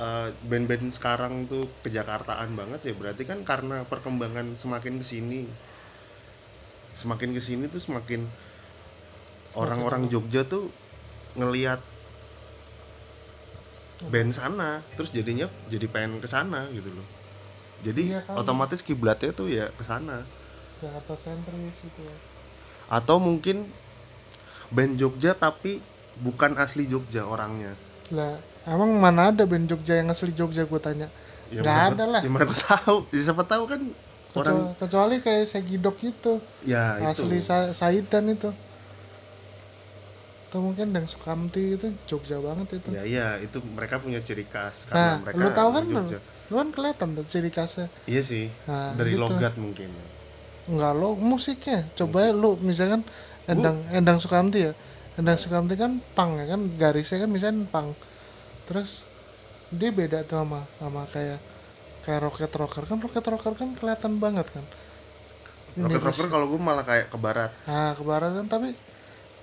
eh, 0.06 0.30
band-band 0.50 0.86
sekarang 0.98 1.34
tuh 1.52 1.64
kejakartaan 1.86 2.52
banget 2.60 2.80
ya 2.90 2.94
berarti 3.00 3.24
kan 3.30 3.40
karena 3.52 3.78
perkembangan 3.92 4.48
semakin 4.62 4.96
ke 5.02 5.06
sini 5.06 5.42
semakin 6.96 7.36
ke 7.36 7.42
sini 7.44 7.68
tuh 7.68 7.84
semakin 7.84 8.24
orang-orang 9.56 10.08
Jogja 10.08 10.48
tuh 10.48 10.72
ngelihat 11.36 11.80
band 14.12 14.32
sana 14.32 14.84
terus 14.96 15.12
jadinya 15.12 15.48
jadi 15.72 15.88
pengen 15.88 16.20
ke 16.20 16.28
sana 16.28 16.68
gitu 16.72 16.92
loh 16.92 17.08
jadi 17.84 18.16
Iya 18.16 18.20
kali. 18.24 18.36
otomatis 18.40 18.80
kiblatnya 18.84 19.32
tuh 19.32 19.48
ya 19.52 19.72
ke 19.72 19.84
sana 19.84 20.24
Jakarta 20.84 21.16
sentris 21.16 21.88
itu 21.88 22.02
ya. 22.04 22.18
atau 22.92 23.18
mungkin 23.20 23.64
band 24.72 25.00
Jogja 25.00 25.32
tapi 25.36 25.80
bukan 26.20 26.56
asli 26.60 26.88
Jogja 26.88 27.24
orangnya 27.24 27.72
lah 28.12 28.36
emang 28.68 29.00
mana 29.00 29.32
ada 29.32 29.44
band 29.48 29.68
Jogja 29.72 29.96
yang 30.00 30.12
asli 30.12 30.32
Jogja 30.36 30.68
gue 30.68 30.80
tanya 30.80 31.08
ya 31.52 31.62
Nggak 31.64 31.80
ada 31.96 32.04
lah. 32.10 32.22
ya 32.24 32.30
gua 32.30 32.58
tahu 32.58 32.98
ya, 33.16 33.22
siapa 33.32 33.44
tahu 33.48 33.64
kan 33.70 33.82
orang 34.36 34.76
kecuali, 34.78 35.16
kayak 35.24 35.48
Segidok 35.48 35.98
itu. 36.04 36.34
Ya 36.68 37.00
asli 37.00 37.40
itu. 37.40 37.48
Sa 37.48 37.72
Saidan 37.72 38.32
itu. 38.32 38.52
Atau 40.50 40.60
mungkin 40.64 40.96
Dang 40.96 41.04
Sukamti 41.04 41.76
itu 41.76 41.92
Jogja 42.08 42.40
banget 42.40 42.80
itu. 42.80 42.90
Ya 42.96 43.04
iya 43.04 43.28
itu 43.44 43.60
mereka 43.76 44.00
punya 44.00 44.24
ciri 44.24 44.48
khas 44.48 44.88
nah 44.92 45.20
karena 45.20 45.24
mereka 45.24 45.40
lu 45.40 45.50
tahu 45.52 45.70
kan 45.76 45.84
Jogja. 45.92 46.20
lu 46.52 46.56
kan 46.56 46.70
kelihatan 46.72 47.08
tuh 47.18 47.26
ciri 47.28 47.52
khasnya. 47.52 47.88
Iya 48.08 48.22
sih 48.24 48.46
Nah, 48.70 48.96
dari 48.96 49.16
gitu. 49.16 49.24
logat 49.26 49.54
mungkin. 49.60 49.92
Enggak 50.72 50.94
lo 50.96 51.20
musiknya. 51.20 51.84
Coba 52.00 52.30
ya 52.30 52.32
lu 52.32 52.56
misalkan 52.64 53.04
Endang 53.52 53.84
Endang 53.92 54.24
Sukamti 54.24 54.72
ya. 54.72 54.74
Endang 55.20 55.36
Sukamti 55.36 55.76
kan 55.76 56.00
pang 56.16 56.40
ya 56.40 56.46
kan 56.48 56.62
garisnya 56.80 57.28
kan 57.28 57.30
misalnya 57.32 57.68
pang 57.72 57.92
terus 58.66 59.06
dia 59.70 59.90
beda 59.94 60.26
tuh 60.26 60.42
sama 60.42 60.62
sama 60.82 61.04
kayak 61.10 61.38
kayak 62.06 62.22
rocket 62.24 62.54
rocker. 62.54 62.84
Kan 62.86 63.02
rocket 63.02 63.26
rocker 63.26 63.54
kan 63.54 63.70
kelihatan 63.74 64.22
banget 64.22 64.48
kan? 64.50 64.66
Rocket 65.76 66.00
Terus- 66.00 66.06
rocker 66.06 66.28
kalau 66.30 66.46
gue 66.48 66.62
malah 66.62 66.86
kayak 66.86 67.12
ke 67.12 67.18
barat. 67.18 67.52
Nah 67.66 67.92
ke 67.94 68.04
barat 68.06 68.32
kan 68.38 68.48
tapi 68.48 68.72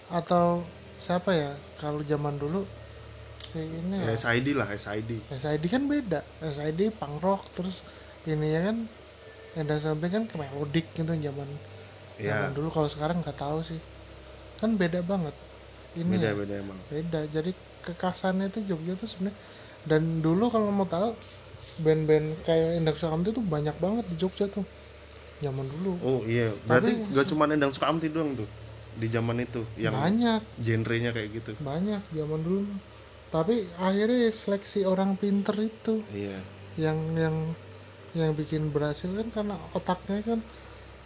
atau 0.08 0.62
siapa 0.96 1.34
ya? 1.34 1.50
Kalau 1.76 2.00
zaman 2.02 2.38
dulu 2.38 2.62
si 3.42 3.58
ini 3.60 4.00
ya. 4.00 4.14
SID 4.14 4.54
lah 4.54 4.70
SID 4.70 5.10
SID 5.28 5.64
kan 5.68 5.84
beda. 5.84 6.22
SID 6.40 6.94
punk 6.94 7.20
rock 7.20 7.42
terus 7.52 7.82
ini 8.24 8.54
ya 8.54 8.70
kan 8.70 8.86
Endang 9.52 9.84
Sukamti 9.84 10.08
kan 10.08 10.24
ke 10.24 10.40
melodik 10.40 10.86
gitu 10.96 11.12
zaman 11.12 11.48
ya 12.16 12.32
zaman 12.40 12.56
dulu. 12.56 12.72
Kalau 12.72 12.88
sekarang 12.88 13.20
nggak 13.20 13.36
tahu 13.36 13.60
sih. 13.60 13.76
Kan 14.56 14.80
beda 14.80 15.04
banget. 15.04 15.34
Ini 15.92 16.08
beda 16.16 16.30
ya, 16.30 16.32
beda 16.32 16.54
emang. 16.56 16.78
beda. 16.88 17.20
Jadi 17.28 17.52
kekasannya 17.84 18.48
itu 18.48 18.64
Jogja 18.64 18.96
tuh 18.96 19.04
sebenarnya 19.04 19.36
dan 19.84 20.22
dulu 20.22 20.48
kalau 20.48 20.70
mau 20.70 20.86
tahu 20.86 21.12
band-band 21.80 22.44
kayak 22.44 22.82
Endang 22.82 22.96
Sukamti 22.96 23.32
tuh 23.32 23.40
banyak 23.40 23.76
banget 23.80 24.04
di 24.12 24.16
Jogja 24.16 24.46
tuh. 24.46 24.64
Zaman 25.40 25.64
dulu. 25.66 25.92
Oh 26.04 26.20
iya. 26.22 26.52
Berarti 26.68 26.92
Tapi- 26.92 27.14
gak 27.16 27.26
cuma 27.28 27.48
Endang 27.48 27.72
Sukamti 27.72 28.12
doang 28.12 28.36
tuh 28.36 28.48
di 28.92 29.08
zaman 29.08 29.40
itu 29.40 29.64
yang 29.80 29.96
banyak. 29.96 30.44
genrenya 30.60 31.10
kayak 31.10 31.32
gitu. 31.32 31.52
Banyak 31.58 32.04
zaman 32.12 32.40
dulu. 32.44 32.68
Tapi 33.32 33.64
akhirnya 33.80 34.28
seleksi 34.28 34.84
orang 34.84 35.16
pinter 35.16 35.56
itu. 35.56 36.04
Iya. 36.12 36.36
Yang 36.76 36.98
yang 37.16 37.36
yang 38.12 38.30
bikin 38.36 38.68
berhasil 38.68 39.08
kan 39.08 39.28
karena 39.32 39.56
otaknya 39.72 40.20
kan 40.20 40.38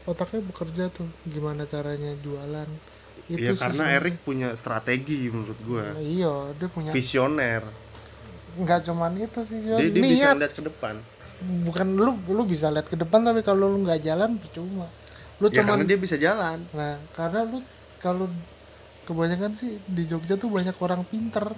otaknya 0.05 0.43
bekerja 0.43 0.85
tuh. 0.91 1.07
Gimana 1.23 1.65
caranya 1.65 2.19
jualan. 2.19 2.67
Itu 3.31 3.39
Iya 3.43 3.55
sih 3.55 3.63
karena 3.63 3.87
sebenarnya. 3.87 3.99
Erik 4.03 4.17
punya 4.23 4.49
strategi 4.55 5.31
menurut 5.31 5.59
gua. 5.63 5.95
Iya 5.97 6.51
dia 6.59 6.69
punya 6.69 6.91
visioner 6.91 7.63
nggak 8.57 8.81
cuman 8.89 9.13
itu 9.21 9.41
sih 9.45 9.61
dia, 9.61 9.77
dia 9.77 9.93
bisa 9.93 10.33
niat. 10.33 10.41
lihat 10.41 10.53
ke 10.57 10.63
depan. 10.65 10.95
Bukan 11.69 11.87
lu 12.01 12.17
lu 12.33 12.43
bisa 12.49 12.73
lihat 12.73 12.89
ke 12.89 12.97
depan 12.97 13.21
tapi 13.21 13.45
kalau 13.45 13.69
lu 13.69 13.85
nggak 13.85 14.01
jalan 14.01 14.41
percuma. 14.41 14.89
Lu 15.45 15.53
ya 15.53 15.61
cuman 15.61 15.85
dia 15.85 15.99
bisa 16.01 16.17
jalan. 16.17 16.65
Nah 16.73 16.97
karena 17.13 17.45
lu 17.45 17.61
kalau 18.01 18.33
kebanyakan 19.05 19.53
sih 19.53 19.77
di 19.85 20.09
Jogja 20.09 20.41
tuh 20.41 20.49
banyak 20.49 20.77
orang 20.81 21.05
pinter. 21.05 21.53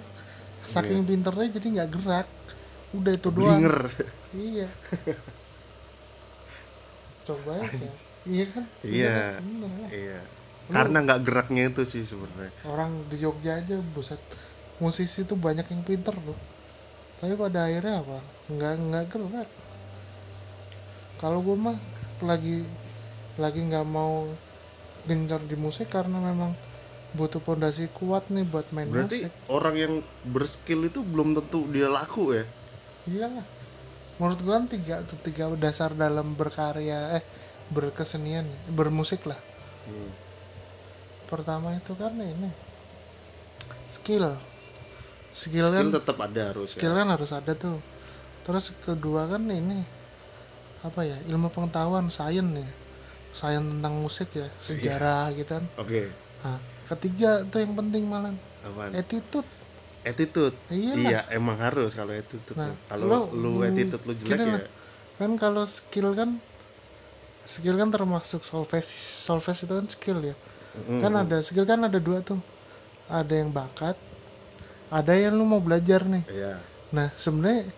Saking 0.67 1.07
pinternya 1.07 1.47
jadi 1.55 1.67
nggak 1.79 1.89
gerak. 1.95 2.27
Udah 2.93 3.13
itu 3.15 3.29
doang. 3.31 3.63
Blinger. 3.63 3.77
Iya. 4.35 4.67
Coba 7.31 7.63
aja. 7.63 7.89
Iya 8.27 8.45
kan? 8.51 8.63
Iya. 8.83 9.15
kan? 9.39 9.41
Bener 9.47 9.71
lah. 9.71 9.89
iya. 9.89 10.19
Lu- 10.69 10.75
karena 10.75 10.97
nggak 11.07 11.19
geraknya 11.25 11.63
itu 11.71 11.81
sih 11.87 12.03
sebenarnya. 12.03 12.53
Orang 12.67 13.07
di 13.07 13.17
Jogja 13.17 13.57
aja 13.57 13.79
buset. 13.95 14.19
Musisi 14.83 15.25
tuh 15.25 15.39
banyak 15.39 15.65
yang 15.71 15.81
pinter 15.87 16.13
loh 16.27 16.58
tapi 17.19 17.35
pada 17.35 17.67
akhirnya 17.67 17.99
apa? 17.99 18.17
Nggak 18.47 18.73
nggak 18.79 19.05
gerak. 19.11 19.49
Kalau 21.19 21.43
gue 21.43 21.57
mah 21.59 21.75
lagi 22.23 22.63
lagi 23.35 23.59
nggak 23.59 23.87
mau 23.87 24.23
gencar 25.03 25.43
di 25.43 25.55
musik 25.59 25.91
karena 25.91 26.19
memang 26.19 26.55
butuh 27.15 27.43
pondasi 27.43 27.91
kuat 27.91 28.31
nih 28.31 28.45
buat 28.47 28.69
main 28.71 28.87
berarti 28.87 29.25
musik. 29.27 29.33
orang 29.49 29.75
yang 29.75 29.93
berskill 30.29 30.85
itu 30.87 31.03
belum 31.03 31.35
tentu 31.35 31.67
dia 31.67 31.91
laku 31.91 32.39
ya? 32.39 32.45
Iyalah. 33.09 33.45
Menurut 34.19 34.39
gue 34.39 34.53
kan 34.55 34.65
tiga 34.67 34.95
tiga 35.23 35.45
dasar 35.59 35.95
dalam 35.95 36.35
berkarya 36.39 37.19
eh 37.19 37.23
berkesenian 37.71 38.47
bermusik 38.71 39.27
lah. 39.27 39.39
Hmm. 39.89 40.11
pertama 41.29 41.77
itu 41.77 41.93
kan 41.93 42.13
ini. 42.17 42.49
Skill 43.85 44.33
skill, 45.33 45.69
kan 45.69 45.87
skill 45.87 45.91
tetap 46.01 46.17
ada 46.19 46.41
harus 46.53 46.67
skill 46.73 46.91
ya 46.91 46.91
kan 46.97 47.07
harus 47.09 47.31
ada 47.31 47.53
tuh. 47.55 47.77
Terus 48.43 48.73
kedua 48.81 49.29
kan 49.29 49.45
ini 49.45 49.81
apa 50.81 51.03
ya 51.03 51.17
ilmu 51.29 51.51
pengetahuan 51.51 52.07
sains 52.09 52.49
ya. 52.55 52.69
Sains 53.29 53.61
tentang 53.61 54.01
musik 54.01 54.29
ya 54.33 54.47
sejarah 54.63 55.29
gitu 55.37 55.59
kan. 55.59 55.65
Oke. 55.77 56.09
Nah, 56.41 56.57
ketiga 56.89 57.45
tuh 57.45 57.61
yang 57.61 57.75
penting 57.77 58.09
malah 58.09 58.33
apaan? 58.65 58.95
Attitude. 58.95 59.47
Attitude? 60.07 60.55
Iyalah. 60.71 60.95
iya 60.97 61.19
emang 61.35 61.59
harus 61.59 61.93
kalau 61.93 62.15
attitude 62.15 62.55
Nah, 62.55 62.73
kalau 62.87 63.29
lu 63.29 63.59
lu- 63.59 63.63
attitude 63.67 64.03
lu 64.07 64.13
jelek 64.15 64.39
ya. 64.39 64.55
lah. 64.57 64.63
kan 65.19 65.35
kalau 65.35 65.67
skill 65.67 66.15
kan 66.15 66.39
skill 67.43 67.75
kan 67.75 67.91
termasuk 67.91 68.39
solfege 68.39 68.87
solfege 69.27 69.67
itu 69.67 69.73
kan 69.75 69.87
skill 69.91 70.19
ya. 70.23 70.35
Mm, 70.87 71.03
kan 71.03 71.11
mm. 71.11 71.21
ada 71.27 71.37
skill 71.43 71.67
kan 71.67 71.83
ada 71.83 71.99
dua 71.99 72.23
tuh. 72.23 72.39
Ada 73.11 73.41
yang 73.41 73.51
bakat 73.51 73.97
ada 74.89 75.13
yang 75.13 75.37
lu 75.37 75.45
mau 75.45 75.61
belajar 75.61 76.01
nih. 76.05 76.23
Iya. 76.29 76.53
Nah 76.93 77.13
sebenarnya 77.13 77.69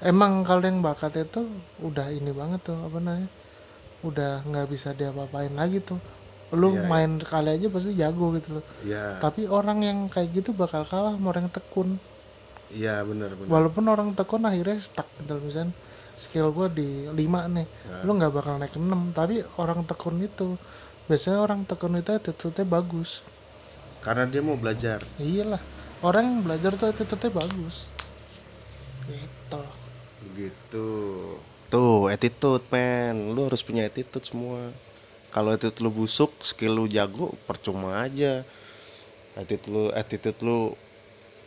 emang 0.00 0.44
kalau 0.44 0.64
yang 0.64 0.80
bakat 0.80 1.16
itu 1.20 1.44
udah 1.84 2.08
ini 2.12 2.32
banget 2.32 2.64
tuh 2.72 2.76
apa 2.80 2.98
namanya 3.00 3.28
udah 4.04 4.44
nggak 4.44 4.66
bisa 4.72 4.96
diapa-apain 4.96 5.52
lagi 5.52 5.84
tuh. 5.84 6.00
Lu 6.54 6.72
Iya, 6.72 6.86
iya. 6.86 6.88
main 6.88 7.12
kali 7.20 7.50
aja 7.58 7.66
pasti 7.68 7.92
jago 7.98 8.32
gitu 8.38 8.60
loh. 8.60 8.64
Iya. 8.86 9.20
Tapi 9.20 9.50
orang 9.50 9.82
yang 9.84 9.98
kayak 10.08 10.32
gitu 10.32 10.50
bakal 10.56 10.88
kalah 10.88 11.12
sama 11.16 11.32
orang 11.36 11.48
yang 11.48 11.54
tekun. 11.54 11.88
Iya 12.72 13.04
benar 13.04 13.30
benar. 13.36 13.50
Walaupun 13.52 13.84
orang 13.86 14.08
tekun 14.16 14.42
akhirnya 14.48 14.78
stuck 14.80 15.06
gitu 15.22 15.38
misalnya 15.38 15.74
skill 16.16 16.48
gua 16.48 16.72
di 16.72 17.04
5 17.12 17.12
nih 17.52 17.66
Nah. 17.68 18.00
lu 18.08 18.16
nggak 18.16 18.32
bakal 18.32 18.56
naik 18.56 18.72
6 18.72 19.12
tapi 19.12 19.44
orang 19.60 19.84
tekun 19.84 20.16
itu 20.24 20.56
biasanya 21.06 21.44
orang 21.44 21.68
tekun 21.68 22.00
itu 22.00 22.10
attitude-nya 22.16 22.64
bagus. 22.64 23.20
Karena 24.00 24.24
dia 24.24 24.40
mau 24.40 24.56
belajar. 24.56 25.02
Iyalah 25.20 25.75
orang 26.04 26.24
yang 26.24 26.38
belajar 26.44 26.76
tuh 26.76 26.92
attitude-nya 26.92 27.30
bagus. 27.32 27.88
Gitu. 29.06 29.62
Gitu. 30.36 30.88
Tuh 31.72 32.12
attitude 32.12 32.64
men. 32.68 33.32
Lu 33.32 33.48
harus 33.48 33.62
punya 33.64 33.86
attitude 33.86 34.26
semua. 34.26 34.72
Kalau 35.32 35.54
attitude 35.54 35.84
lu 35.86 35.90
busuk 35.92 36.32
skill 36.44 36.76
lu 36.76 36.84
jago 36.90 37.32
percuma 37.48 38.04
aja. 38.04 38.44
Attitude 39.38 39.72
lu 39.72 39.84
attitude 39.94 40.40
lu 40.44 40.74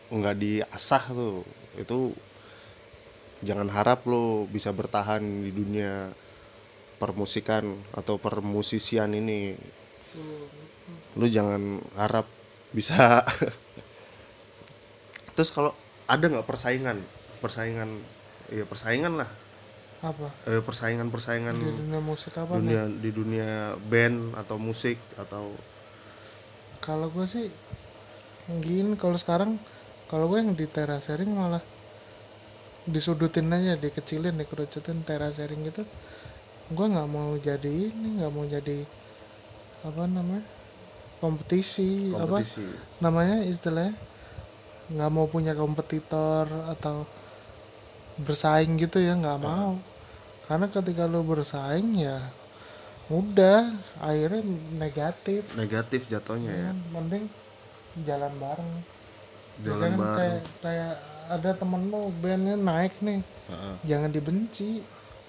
nggak 0.10 0.36
diasah 0.40 1.04
tuh. 1.14 1.46
Itu 1.78 2.16
jangan 3.46 3.70
harap 3.72 4.04
lu 4.10 4.50
bisa 4.50 4.74
bertahan 4.74 5.22
di 5.22 5.52
dunia 5.54 6.12
permusikan 7.00 7.64
atau 7.96 8.20
permusisian 8.20 9.14
ini. 9.16 9.56
Lu 11.16 11.26
jangan 11.30 11.80
harap 11.96 12.28
bisa 12.70 13.24
terus 15.40 15.56
kalau 15.56 15.72
ada 16.04 16.28
nggak 16.28 16.44
persaingan? 16.44 17.00
Persaingan 17.40 17.96
ya 18.52 18.68
persaingan 18.68 19.24
lah. 19.24 19.30
Apa? 20.04 20.28
Eh, 20.52 20.60
persaingan 20.60 21.08
persaingan 21.08 21.56
di 21.56 21.72
dunia 21.80 22.04
musik 22.04 22.36
apa 22.36 22.60
nih 22.60 22.76
dunia 22.76 22.84
di 22.92 23.10
dunia 23.16 23.52
band 23.88 24.36
atau 24.36 24.60
musik 24.60 25.00
atau 25.16 25.48
kalau 26.84 27.08
gue 27.08 27.24
sih 27.24 27.48
gini 28.64 29.00
kalau 29.00 29.16
sekarang 29.16 29.56
kalau 30.12 30.28
gue 30.28 30.44
yang 30.44 30.60
di 30.60 30.68
terasering 30.68 31.32
malah 31.32 31.64
disudutin 32.84 33.48
aja 33.56 33.80
dikecilin 33.80 34.36
dikerucutin 34.36 35.08
terasering 35.08 35.64
gitu. 35.64 35.88
Gue 36.76 36.84
nggak 36.92 37.08
mau 37.08 37.32
jadi 37.40 37.96
ini 37.96 38.20
nggak 38.20 38.32
mau 38.36 38.44
jadi 38.44 38.84
apa 39.88 40.04
namanya 40.04 40.44
kompetisi, 41.24 42.12
apa 42.12 42.44
kompetisi. 42.44 42.68
namanya 43.00 43.40
istilahnya 43.48 43.96
nggak 44.90 45.12
mau 45.14 45.30
punya 45.30 45.54
kompetitor 45.54 46.50
atau 46.74 47.06
bersaing 48.26 48.76
gitu 48.82 48.98
ya 49.00 49.14
nggak 49.16 49.40
mau. 49.42 49.78
Karena 50.50 50.66
ketika 50.66 51.06
lu 51.06 51.22
bersaing 51.22 51.94
ya 51.94 52.18
udah 53.10 53.70
akhirnya 54.02 54.42
negatif. 54.78 55.46
Negatif 55.54 56.10
jatuhnya 56.10 56.54
ya. 56.54 56.70
Ya. 56.70 56.72
mending 56.94 57.26
jalan 58.06 58.34
bareng. 58.42 58.72
Jalan 59.62 59.78
Jangan 59.78 59.92
bareng. 59.98 60.18
kayak, 60.18 60.42
kayak 60.66 60.94
ada 61.30 61.52
temen 61.54 61.82
lu 61.94 62.02
bandnya 62.22 62.56
naik 62.58 62.94
nih. 63.02 63.22
Heeh. 63.50 63.76
jangan 63.90 64.10
dibenci. 64.14 64.82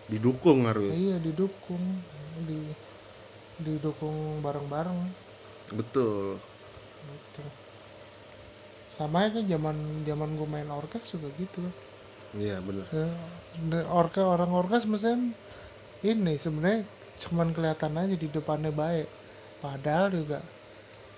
Didukung 0.08 0.68
harus. 0.68 0.92
Iya 0.92 1.20
didukung. 1.20 1.84
Di 2.48 2.60
didukung 3.60 4.40
bareng-bareng. 4.40 4.98
Betul. 5.76 6.40
Gitu 7.04 7.69
sama 9.00 9.24
aja 9.24 9.40
zaman 9.40 10.04
zaman 10.04 10.28
gue 10.36 10.44
main 10.44 10.68
orkes 10.68 11.16
juga 11.16 11.32
gitu. 11.40 11.64
Iya 12.36 12.60
bener. 12.60 12.84
Ya, 12.92 13.08
de- 13.72 13.88
orke 13.88 14.20
orang 14.20 14.52
orkes 14.52 14.84
mesin 14.84 15.32
ini 16.04 16.36
sebenarnya 16.36 16.84
cuman 17.24 17.56
kelihatan 17.56 17.96
aja 17.96 18.12
di 18.12 18.28
depannya 18.28 18.68
baik. 18.76 19.08
Padahal 19.64 20.12
juga 20.12 20.44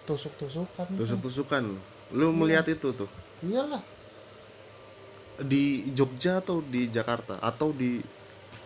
tusuk-tusukan. 0.07 0.95
Tusuk-tusukan. 0.95 1.75
Lu 2.15 2.31
melihat 2.31 2.71
itu 2.71 2.95
tuh? 2.95 3.11
Iyalah. 3.43 3.83
Di 5.43 5.91
Jogja 5.91 6.39
atau 6.39 6.63
di 6.63 6.87
Jakarta? 6.87 7.43
Atau 7.43 7.75
di 7.75 7.99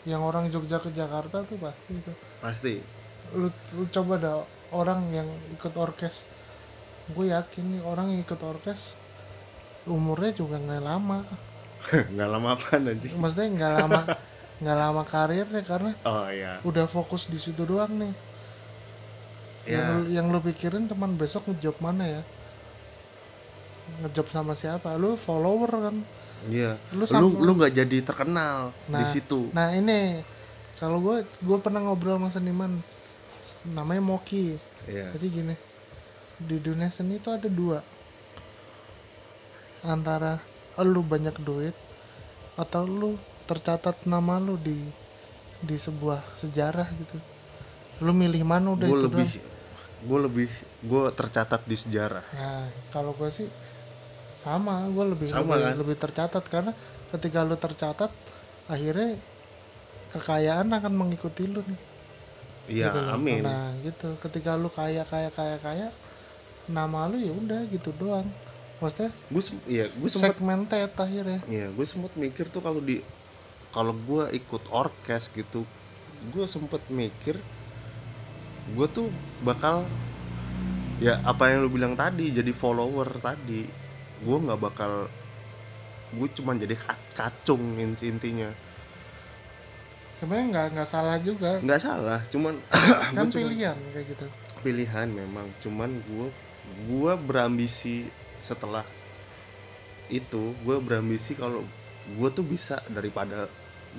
yang 0.05 0.21
orang 0.29 0.53
Jogja 0.53 0.77
ke 0.77 0.93
Jakarta 0.93 1.41
tuh 1.41 1.57
pasti 1.57 1.93
itu. 1.97 2.13
Pasti. 2.45 2.75
Lu, 3.33 3.49
lu 3.49 3.85
coba 3.89 4.21
dah 4.21 4.37
orang 4.77 5.09
yang 5.09 5.29
ikut 5.57 5.73
orkes. 5.73 6.29
Gue 7.17 7.33
yakin 7.33 7.81
nih 7.81 7.81
orang 7.81 8.13
yang 8.13 8.21
ikut 8.21 8.45
orkes 8.45 9.06
umurnya 9.87 10.35
juga 10.35 10.59
nggak 10.59 10.83
lama. 10.83 11.19
Nggak 12.13 12.29
lama 12.35 12.49
apa 12.59 12.83
nanti 12.83 13.07
maksudnya 13.15 13.47
nggak 13.55 13.73
lama 13.79 14.01
nggak 14.63 14.79
lama 14.83 15.03
karirnya 15.07 15.63
karena 15.63 15.93
oh 16.03 16.27
iya. 16.27 16.59
udah 16.67 16.91
fokus 16.91 17.31
di 17.31 17.39
situ 17.39 17.63
doang 17.63 17.95
nih. 17.95 18.11
Ya 19.71 19.79
yang, 19.79 19.91
yang 20.11 20.27
lu 20.35 20.43
pikirin 20.43 20.91
teman 20.91 21.15
besok 21.15 21.47
ngejob 21.47 21.79
mana 21.79 22.03
ya? 22.03 22.23
Ngejob 24.03 24.27
sama 24.35 24.59
siapa? 24.59 24.99
Lu 24.99 25.15
follower 25.15 25.71
kan? 25.71 25.97
Iya. 26.51 26.75
Lu 26.91 27.03
lu 27.03 27.05
sama- 27.07 27.39
lu 27.39 27.51
nggak 27.55 27.75
jadi 27.75 27.99
terkenal 28.03 28.75
Nah, 28.91 28.99
di 28.99 29.05
situ. 29.07 29.51
nah 29.55 29.71
ini. 29.71 30.23
Kalau 30.83 30.99
gue 31.01 31.23
gue 31.23 31.59
pernah 31.63 31.87
ngobrol 31.87 32.19
sama 32.19 32.35
seniman. 32.35 32.75
Namanya 33.79 34.03
Moki. 34.03 34.59
Iya. 34.91 35.15
Jadi 35.15 35.27
gini 35.31 35.55
di 36.37 36.61
dunia 36.61 36.91
seni 36.93 37.17
itu 37.17 37.33
ada 37.33 37.49
dua 37.49 37.81
antara 39.89 40.43
lu 40.83 41.01
banyak 41.01 41.37
duit 41.41 41.73
atau 42.61 42.85
lu 42.85 43.17
tercatat 43.49 44.05
nama 44.05 44.37
lu 44.37 44.61
di 44.61 44.77
di 45.65 45.77
sebuah 45.77 46.21
sejarah 46.37 46.89
gitu. 47.01 47.17
Lu 48.05 48.13
milih 48.13 48.45
mana 48.45 48.77
udah 48.77 48.89
gue 48.89 49.01
lebih 49.09 49.29
gue 50.05 50.19
lebih 50.21 50.49
gue 50.85 51.03
tercatat 51.17 51.65
di 51.65 51.77
sejarah. 51.77 52.25
Nah 52.37 52.69
kalau 52.93 53.17
gue 53.17 53.31
sih 53.33 53.49
sama 54.37 54.85
gue 54.93 55.05
lebih 55.17 55.27
Sama, 55.33 55.57
lebih, 55.57 55.65
kan? 55.65 55.75
lebih 55.81 55.97
tercatat 55.97 56.45
karena 56.47 56.73
ketika 57.17 57.41
lu 57.41 57.57
tercatat 57.57 58.13
akhirnya 58.69 59.17
kekayaan 60.13 60.69
akan 60.77 60.93
mengikuti 60.93 61.49
lu 61.49 61.65
nih. 61.65 61.81
Iya 62.67 62.93
gitu 62.93 63.01
amin. 63.09 63.41
Nah 63.47 63.73
gitu. 63.81 64.13
Ketika 64.21 64.61
lu 64.61 64.69
kaya 64.69 65.09
kaya 65.09 65.33
kaya 65.33 65.57
kaya 65.63 65.89
nama 66.69 67.07
lu 67.09 67.17
ya 67.17 67.33
udah 67.33 67.63
gitu 67.71 67.95
doang 67.97 68.27
maksudnya? 68.83 69.11
Gue 69.33 69.43
iya 69.67 69.87
gue 69.89 70.09
sempet 70.11 70.37
segmented 70.37 70.93
akhirnya. 70.93 71.41
Iya, 71.49 71.73
gue 71.73 71.87
sempet 71.89 72.13
mikir 72.15 72.49
tuh 72.53 72.61
kalau 72.61 72.81
di 72.81 73.01
kalau 73.73 73.93
gue 73.93 74.33
ikut 74.33 74.69
orkes 74.73 75.29
gitu, 75.33 75.65
gue 76.33 76.45
sempet 76.49 76.81
mikir 76.89 77.37
gue 78.67 78.87
tuh 78.91 79.07
bakal 79.47 79.87
ya 80.99 81.21
apa 81.23 81.55
yang 81.55 81.63
lu 81.63 81.71
bilang 81.71 81.95
tadi 81.95 82.35
jadi 82.35 82.51
follower 82.51 83.21
tadi, 83.23 83.63
gue 84.25 84.37
nggak 84.43 84.61
bakal 84.61 85.07
gue 86.17 86.29
cuman 86.41 86.57
jadi 86.59 86.75
ka- 86.75 87.05
kacung 87.15 87.77
int- 87.79 88.03
intinya. 88.03 88.51
Sebenarnya 90.17 90.47
nggak 90.49 90.67
nggak 90.73 90.89
salah 90.89 91.17
juga. 91.21 91.61
Nggak 91.61 91.81
salah 91.83 92.19
cuman 92.33 92.57
kan 93.17 93.29
gua 93.29 93.29
cuman- 93.29 93.33
pilihan 93.33 93.77
kayak 93.93 94.07
gitu. 94.17 94.27
Pilihan 94.65 95.09
memang 95.13 95.47
cuman 95.61 95.91
gue 96.03 96.29
gue 96.89 97.13
berambisi 97.23 98.09
setelah 98.43 98.85
itu 100.11 100.43
gue 100.63 100.77
berambisi 100.87 101.35
kalau 101.35 101.63
gue 102.19 102.29
tuh 102.37 102.47
bisa 102.47 102.79
daripada 102.91 103.51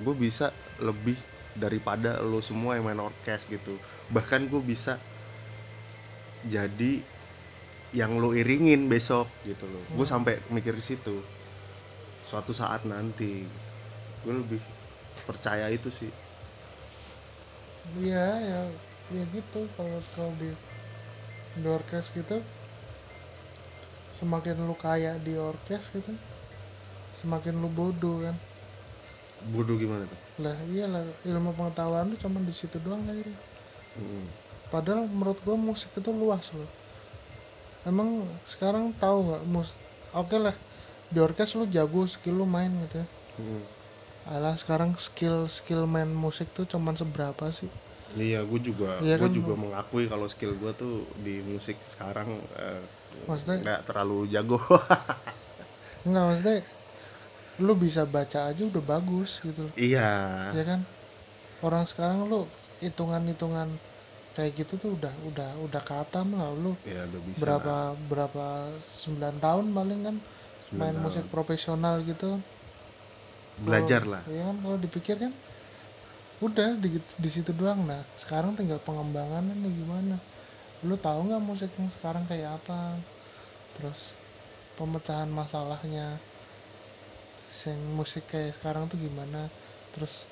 gue 0.04 0.14
bisa 0.16 0.46
lebih 0.80 1.16
daripada 1.58 2.10
lo 2.24 2.40
semua 2.40 2.78
yang 2.78 2.86
main 2.88 3.02
orkes 3.02 3.44
gitu. 3.50 3.74
Bahkan 4.14 4.48
gue 4.52 4.62
bisa 4.64 4.94
jadi 6.46 6.92
yang 8.00 8.20
lo 8.20 8.30
iringin 8.36 8.86
besok 8.92 9.28
gitu 9.48 9.64
loh. 9.72 9.84
Gue 9.96 10.04
Hmm. 10.04 10.12
sampai 10.12 10.34
mikir 10.52 10.74
di 10.76 10.84
situ. 10.84 11.16
Suatu 12.28 12.52
saat 12.54 12.84
nanti 12.86 13.48
gue 14.24 14.34
lebih 14.34 14.60
percaya 15.26 15.66
itu 15.72 15.88
sih. 15.90 16.12
Iya 18.02 18.24
ya 18.50 18.60
ya 19.14 19.22
gitu. 19.34 19.60
Kalau 19.76 19.98
kalau 20.14 20.32
di 20.40 20.48
di 21.62 21.66
orkes 21.78 22.06
gitu 22.16 22.36
semakin 24.16 24.56
lu 24.64 24.76
kaya 24.78 25.16
di 25.20 25.36
orkes 25.36 25.92
gitu 25.92 26.12
semakin 27.16 27.58
lu 27.58 27.66
bodoh 27.72 28.22
kan? 28.22 28.36
Bodoh 29.50 29.74
gimana 29.74 30.06
tuh? 30.06 30.20
Lah 30.42 30.54
iyalah 30.70 31.02
ilmu 31.26 31.54
pengetahuan 31.54 32.10
lu 32.10 32.16
cuma 32.18 32.38
di 32.42 32.54
situ 32.54 32.78
doang 32.82 33.02
akhirnya. 33.06 33.38
Mm. 33.98 34.26
padahal 34.70 35.10
menurut 35.10 35.42
gua 35.42 35.58
musik 35.58 35.90
itu 35.98 36.14
luas 36.14 36.54
loh 36.54 36.70
emang 37.82 38.22
sekarang 38.46 38.94
tahu 38.94 39.26
nggak 39.26 39.42
mus 39.50 39.74
oke 40.14 40.38
lah 40.38 40.54
di 41.10 41.18
orkes 41.18 41.58
lu 41.58 41.66
jago 41.66 42.06
skill 42.06 42.38
lu 42.38 42.46
main 42.46 42.70
gitu 42.86 43.02
ya. 43.02 43.06
Mm. 43.42 43.64
alah 44.38 44.54
sekarang 44.54 44.94
skill 45.00 45.50
skill 45.50 45.90
main 45.90 46.12
musik 46.14 46.46
tuh 46.54 46.68
cuman 46.68 46.94
seberapa 46.94 47.50
sih 47.50 47.66
Iya, 48.16 48.40
gue 48.48 48.60
juga, 48.64 49.04
Iya 49.04 49.20
gue 49.20 49.28
kan, 49.28 49.36
juga 49.36 49.52
mengakui 49.52 50.08
kalau 50.08 50.24
skill 50.24 50.56
gue 50.56 50.72
tuh 50.72 51.04
di 51.20 51.44
musik 51.44 51.76
sekarang 51.84 52.40
Maksudnya- 53.28 53.60
nggak 53.60 53.80
terlalu 53.84 54.24
jago. 54.32 54.56
Enggak 56.08 56.24
maksudnya 56.24 56.56
lu 57.58 57.74
bisa 57.74 58.06
baca 58.06 58.48
aja 58.48 58.62
udah 58.64 58.80
bagus 58.80 59.42
gitu. 59.44 59.66
Iya, 59.74 60.08
ya 60.54 60.64
kan? 60.64 60.80
Orang 61.60 61.84
sekarang 61.90 62.30
lu 62.30 62.46
hitungan-hitungan 62.80 63.66
kayak 64.38 64.54
gitu 64.62 64.78
tuh 64.78 64.90
udah 64.94 65.10
udah 65.26 65.50
udah 65.66 65.82
katam 65.82 66.32
lah. 66.32 66.54
Lu 66.54 66.78
ya 66.86 67.02
udah 67.10 67.20
bisa. 67.26 67.42
berapa 67.44 67.76
berapa 68.08 68.46
9 68.80 69.36
tahun 69.42 69.66
paling 69.74 70.00
kan 70.06 70.16
Sembilan 70.62 70.78
main 70.78 70.94
tahun. 70.94 71.04
musik 71.04 71.24
profesional 71.28 72.00
gitu. 72.06 72.38
Belajar 73.58 74.06
lah. 74.06 74.22
ya 74.30 74.48
kan? 74.48 74.56
Kalau 74.62 74.78
dipikir 74.78 75.16
kan 75.18 75.32
udah 76.38 76.78
di, 76.78 76.98
di 76.98 77.30
situ 77.30 77.50
doang. 77.50 77.82
Nah 77.82 78.02
sekarang 78.14 78.54
tinggal 78.54 78.78
pengembangannya 78.82 79.54
nih 79.58 79.72
gimana? 79.74 80.16
Lu 80.86 80.94
tahu 80.94 81.30
nggak 81.30 81.42
musik 81.42 81.70
yang 81.74 81.90
sekarang 81.90 82.22
kayak 82.30 82.62
apa? 82.62 82.94
Terus 83.78 84.14
pemecahan 84.78 85.30
masalahnya 85.30 86.18
sing 87.50 87.74
musik 87.98 88.22
kayak 88.30 88.54
sekarang 88.54 88.86
tuh 88.86 88.98
gimana? 88.98 89.50
Terus 89.94 90.30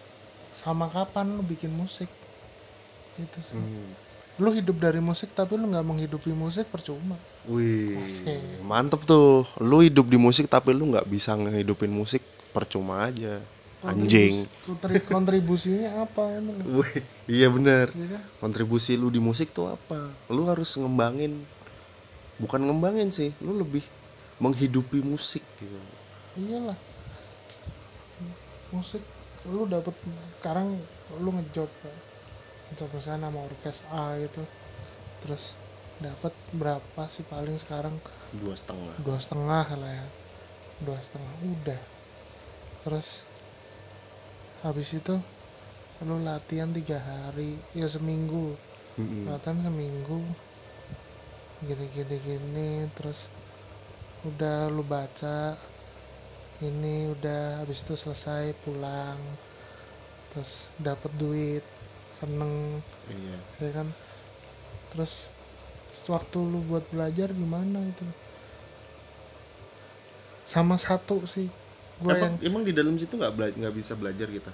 sama 0.54 0.86
kapan 0.86 1.34
lu 1.34 1.42
bikin 1.42 1.74
musik? 1.74 2.08
Itu 3.18 3.40
sih. 3.42 3.58
Hmm. 3.58 3.92
lu 4.36 4.52
hidup 4.52 4.76
dari 4.76 5.00
musik 5.00 5.32
tapi 5.32 5.56
lu 5.56 5.72
nggak 5.72 5.88
menghidupi 5.88 6.28
musik 6.36 6.68
percuma. 6.68 7.16
Wih, 7.48 7.96
mantep 8.60 9.00
tuh. 9.08 9.48
Lu 9.64 9.80
hidup 9.80 10.12
di 10.12 10.20
musik 10.20 10.44
tapi 10.44 10.76
lu 10.76 10.92
nggak 10.92 11.08
bisa 11.08 11.32
ngehidupin 11.32 11.88
musik 11.88 12.20
percuma 12.52 13.08
aja. 13.08 13.40
Anjing. 13.84 14.46
Kontribus- 14.64 14.64
kontri- 14.64 15.04
kontribusinya 15.04 15.90
apa 16.08 16.22
Wih, 16.76 16.96
iya 17.28 17.52
bener. 17.52 17.92
Iya 17.92 18.16
kan? 18.16 18.22
Kontribusi 18.40 18.96
lu 18.96 19.12
di 19.12 19.20
musik 19.20 19.52
tuh 19.52 19.68
apa? 19.68 20.16
Lu 20.32 20.48
harus 20.48 20.76
ngembangin, 20.80 21.44
bukan 22.40 22.60
ngembangin 22.64 23.12
sih. 23.12 23.36
Lu 23.44 23.52
lebih 23.56 23.84
menghidupi 24.40 25.00
musik 25.00 25.40
gitu. 25.56 25.80
iyalah 26.36 26.76
musik 28.68 29.00
lu 29.48 29.64
dapet 29.64 29.96
sekarang 30.36 30.76
lu 31.24 31.32
ngejob 31.32 31.70
ngejob 32.68 32.90
misalnya 32.92 33.32
sama 33.32 33.40
orkes 33.40 33.80
A 33.88 34.20
gitu 34.20 34.44
terus 35.24 35.56
dapat 35.96 36.36
berapa 36.52 37.02
sih 37.08 37.24
paling 37.24 37.56
sekarang 37.56 37.96
Dua 38.36 38.52
setengah. 38.52 38.92
dua 39.00 39.16
setengah 39.16 39.64
lah 39.80 39.92
ya 39.96 40.06
dua 40.84 40.98
setengah 41.00 41.32
udah 41.56 41.80
terus 42.84 43.24
habis 44.66 44.90
itu 44.90 45.14
lu 46.02 46.18
latihan 46.26 46.74
tiga 46.74 46.98
hari. 46.98 47.54
Ya 47.72 47.86
seminggu. 47.86 48.58
Mm-mm. 48.98 49.30
latihan 49.30 49.62
seminggu. 49.62 50.20
Gini 51.62 51.86
gini. 51.94 52.16
Gini 52.20 52.70
terus 52.98 53.30
udah 54.26 54.66
lu 54.68 54.82
baca. 54.82 55.54
Ini 56.58 57.14
udah 57.14 57.62
habis 57.62 57.86
itu 57.86 57.94
selesai 57.94 58.52
pulang. 58.66 59.16
Terus 60.34 60.68
dapat 60.82 61.14
duit. 61.16 61.64
Seneng. 62.18 62.82
Iya. 63.12 63.38
ya 63.62 63.70
kan? 63.70 63.88
Terus 64.92 65.30
waktu 66.10 66.38
lu 66.42 66.60
buat 66.66 66.84
belajar 66.90 67.30
gimana 67.30 67.80
itu? 67.86 68.04
Sama 70.46 70.78
satu 70.78 71.26
sih 71.26 71.50
gua 72.02 72.14
emang, 72.16 72.32
yang 72.32 72.32
emang 72.48 72.62
di 72.68 72.72
dalam 72.76 72.94
situ 73.00 73.14
nggak 73.16 73.34
bela- 73.36 73.56
nggak 73.56 73.74
bisa 73.74 73.92
belajar 73.96 74.28
kita 74.28 74.52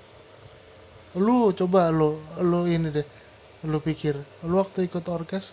lu 1.25 1.53
coba 1.59 1.83
lu 1.99 2.11
lu 2.51 2.61
ini 2.69 2.89
deh 2.97 3.07
lu 3.71 3.79
pikir. 3.79 4.17
Lu 4.49 4.55
waktu 4.59 4.91
ikut 4.91 5.05
orkes 5.07 5.45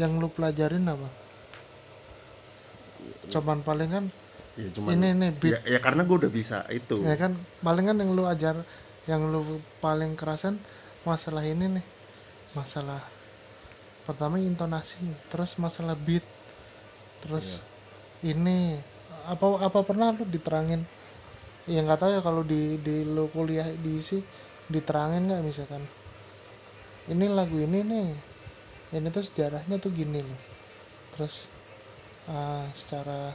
yang 0.00 0.12
lu 0.22 0.28
pelajarin 0.30 0.86
apa? 0.86 1.08
Cuman 3.32 3.58
paling 3.66 3.90
kan 3.90 4.04
ya 4.56 4.68
cuman 4.72 4.92
ini 4.96 5.08
nih 5.20 5.30
ya, 5.34 5.40
beat. 5.42 5.56
ya 5.66 5.78
karena 5.82 6.02
gue 6.08 6.16
udah 6.22 6.32
bisa 6.32 6.58
itu. 6.72 6.96
Ya 7.02 7.14
kan 7.18 7.32
paling 7.60 7.84
kan 7.90 7.96
yang 8.00 8.10
lu 8.14 8.24
ajar 8.24 8.56
yang 9.10 9.22
lu 9.28 9.42
paling 9.82 10.14
kerasan 10.14 10.56
masalah 11.04 11.42
ini 11.44 11.66
nih. 11.76 11.84
Masalah 12.56 13.02
pertama 14.06 14.38
intonasi 14.38 15.02
terus 15.28 15.58
masalah 15.58 15.98
beat 16.06 16.22
terus 17.24 17.60
ini. 18.22 18.78
Apa 19.26 19.58
apa 19.66 19.82
pernah 19.82 20.14
lu 20.14 20.22
diterangin 20.22 20.86
ya 21.66 21.82
nggak 21.82 21.98
tahu 21.98 22.10
ya 22.14 22.20
kalau 22.22 22.42
di 22.46 22.78
di 22.78 23.02
lu 23.02 23.26
kuliah 23.34 23.66
diisi 23.82 24.22
diterangin 24.70 25.30
nggak 25.30 25.42
misalkan? 25.42 25.82
Ini 27.06 27.26
lagu 27.30 27.58
ini 27.58 27.82
nih. 27.86 28.08
Ini 28.94 29.08
tuh 29.10 29.22
sejarahnya 29.22 29.78
tuh 29.82 29.90
gini 29.94 30.22
loh. 30.22 30.40
Terus 31.14 31.50
uh, 32.30 32.66
secara 32.74 33.34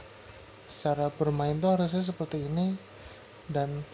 secara 0.68 1.12
bermain 1.12 1.56
tuh 1.60 1.76
harusnya 1.76 2.04
seperti 2.04 2.44
ini. 2.44 2.76
Dan 3.48 3.84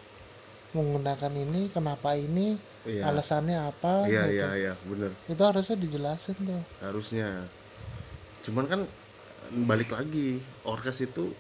menggunakan 0.77 1.33
ini 1.33 1.73
kenapa 1.73 2.13
ini 2.13 2.53
iya. 2.85 3.09
alasannya 3.09 3.57
apa 3.57 4.05
iya 4.05 4.29
gitu. 4.29 4.37
iya 4.37 4.49
iya 4.55 4.73
bener. 4.85 5.11
Itu 5.25 5.43
harusnya 5.43 5.77
dijelasin 5.81 6.37
tuh. 6.45 6.63
Harusnya. 6.85 7.49
Cuman 8.45 8.67
kan 8.69 8.81
balik 9.65 9.95
lagi 9.97 10.43
orkes 10.69 11.01
itu 11.01 11.33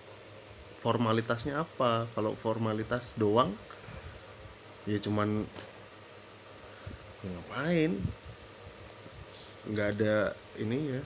formalitasnya 0.79 1.67
apa? 1.67 2.07
Kalau 2.14 2.38
formalitas 2.38 3.19
doang 3.19 3.51
ya 4.87 4.97
cuman 5.03 5.45
ya 7.21 7.29
ngapain? 7.35 7.93
Nggak 9.69 9.88
ada 9.99 10.14
ini 10.57 10.97
ya. 10.97 11.03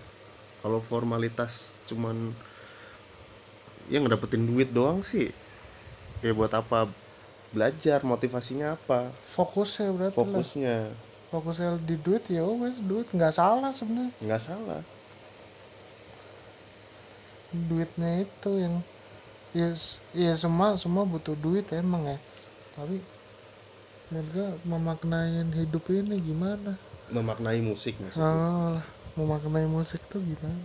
Kalau 0.63 0.79
formalitas 0.79 1.75
cuman 1.89 2.31
ya 3.91 3.99
ngedapetin 3.99 4.47
duit 4.47 4.71
doang 4.71 5.01
sih. 5.03 5.33
Ya 6.23 6.31
buat 6.37 6.53
apa? 6.55 6.87
Belajar 7.51 8.05
motivasinya 8.07 8.79
apa? 8.79 9.11
Fokusnya 9.25 9.89
berarti 9.91 10.15
lah. 10.15 10.23
Fokusnya. 10.23 10.79
Fokusnya 11.33 11.69
di 11.83 11.97
duit 11.97 12.23
ya 12.29 12.45
wes 12.45 12.79
duit. 12.85 13.09
Nggak 13.11 13.35
salah 13.35 13.73
sebenarnya. 13.73 14.13
Nggak 14.21 14.43
salah. 14.45 14.81
Duitnya 17.53 18.25
itu 18.25 18.51
yang 18.57 18.81
ya 19.53 19.69
ya 20.17 20.33
semua 20.37 20.77
semua 20.81 21.05
butuh 21.05 21.37
duit 21.37 21.67
emang 21.77 22.09
ya. 22.09 22.19
Tapi 22.77 22.97
mereka 24.13 24.45
memaknai 24.69 25.45
hidup 25.57 25.85
ini 25.93 26.17
gimana? 26.21 26.77
Memaknai 27.13 27.61
musik 27.65 27.97
maksudnya 28.01 28.29
ah, 28.29 28.77
memaknai 29.17 29.69
musik 29.69 30.01
tuh 30.09 30.21
gimana? 30.21 30.65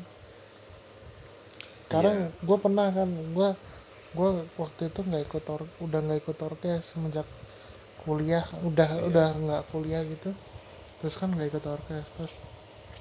Sekarang 1.88 2.32
gue 2.44 2.58
pernah 2.60 2.88
kan 2.92 3.08
gue 3.08 3.50
gue 4.16 4.30
waktu 4.60 4.82
itu 4.92 5.00
nggak 5.04 5.24
ikut 5.28 5.44
or 5.52 5.62
udah 5.84 6.00
nggak 6.04 6.20
ikut 6.24 6.38
orkes 6.44 6.96
semenjak 6.96 7.28
kuliah 8.04 8.44
udah 8.64 8.90
Iya. 8.92 9.04
udah 9.12 9.28
nggak 9.36 9.64
kuliah 9.72 10.04
gitu. 10.08 10.32
Terus 11.04 11.16
kan 11.20 11.32
nggak 11.32 11.48
ikut 11.56 11.66
orkes 11.68 12.08
terus 12.20 12.34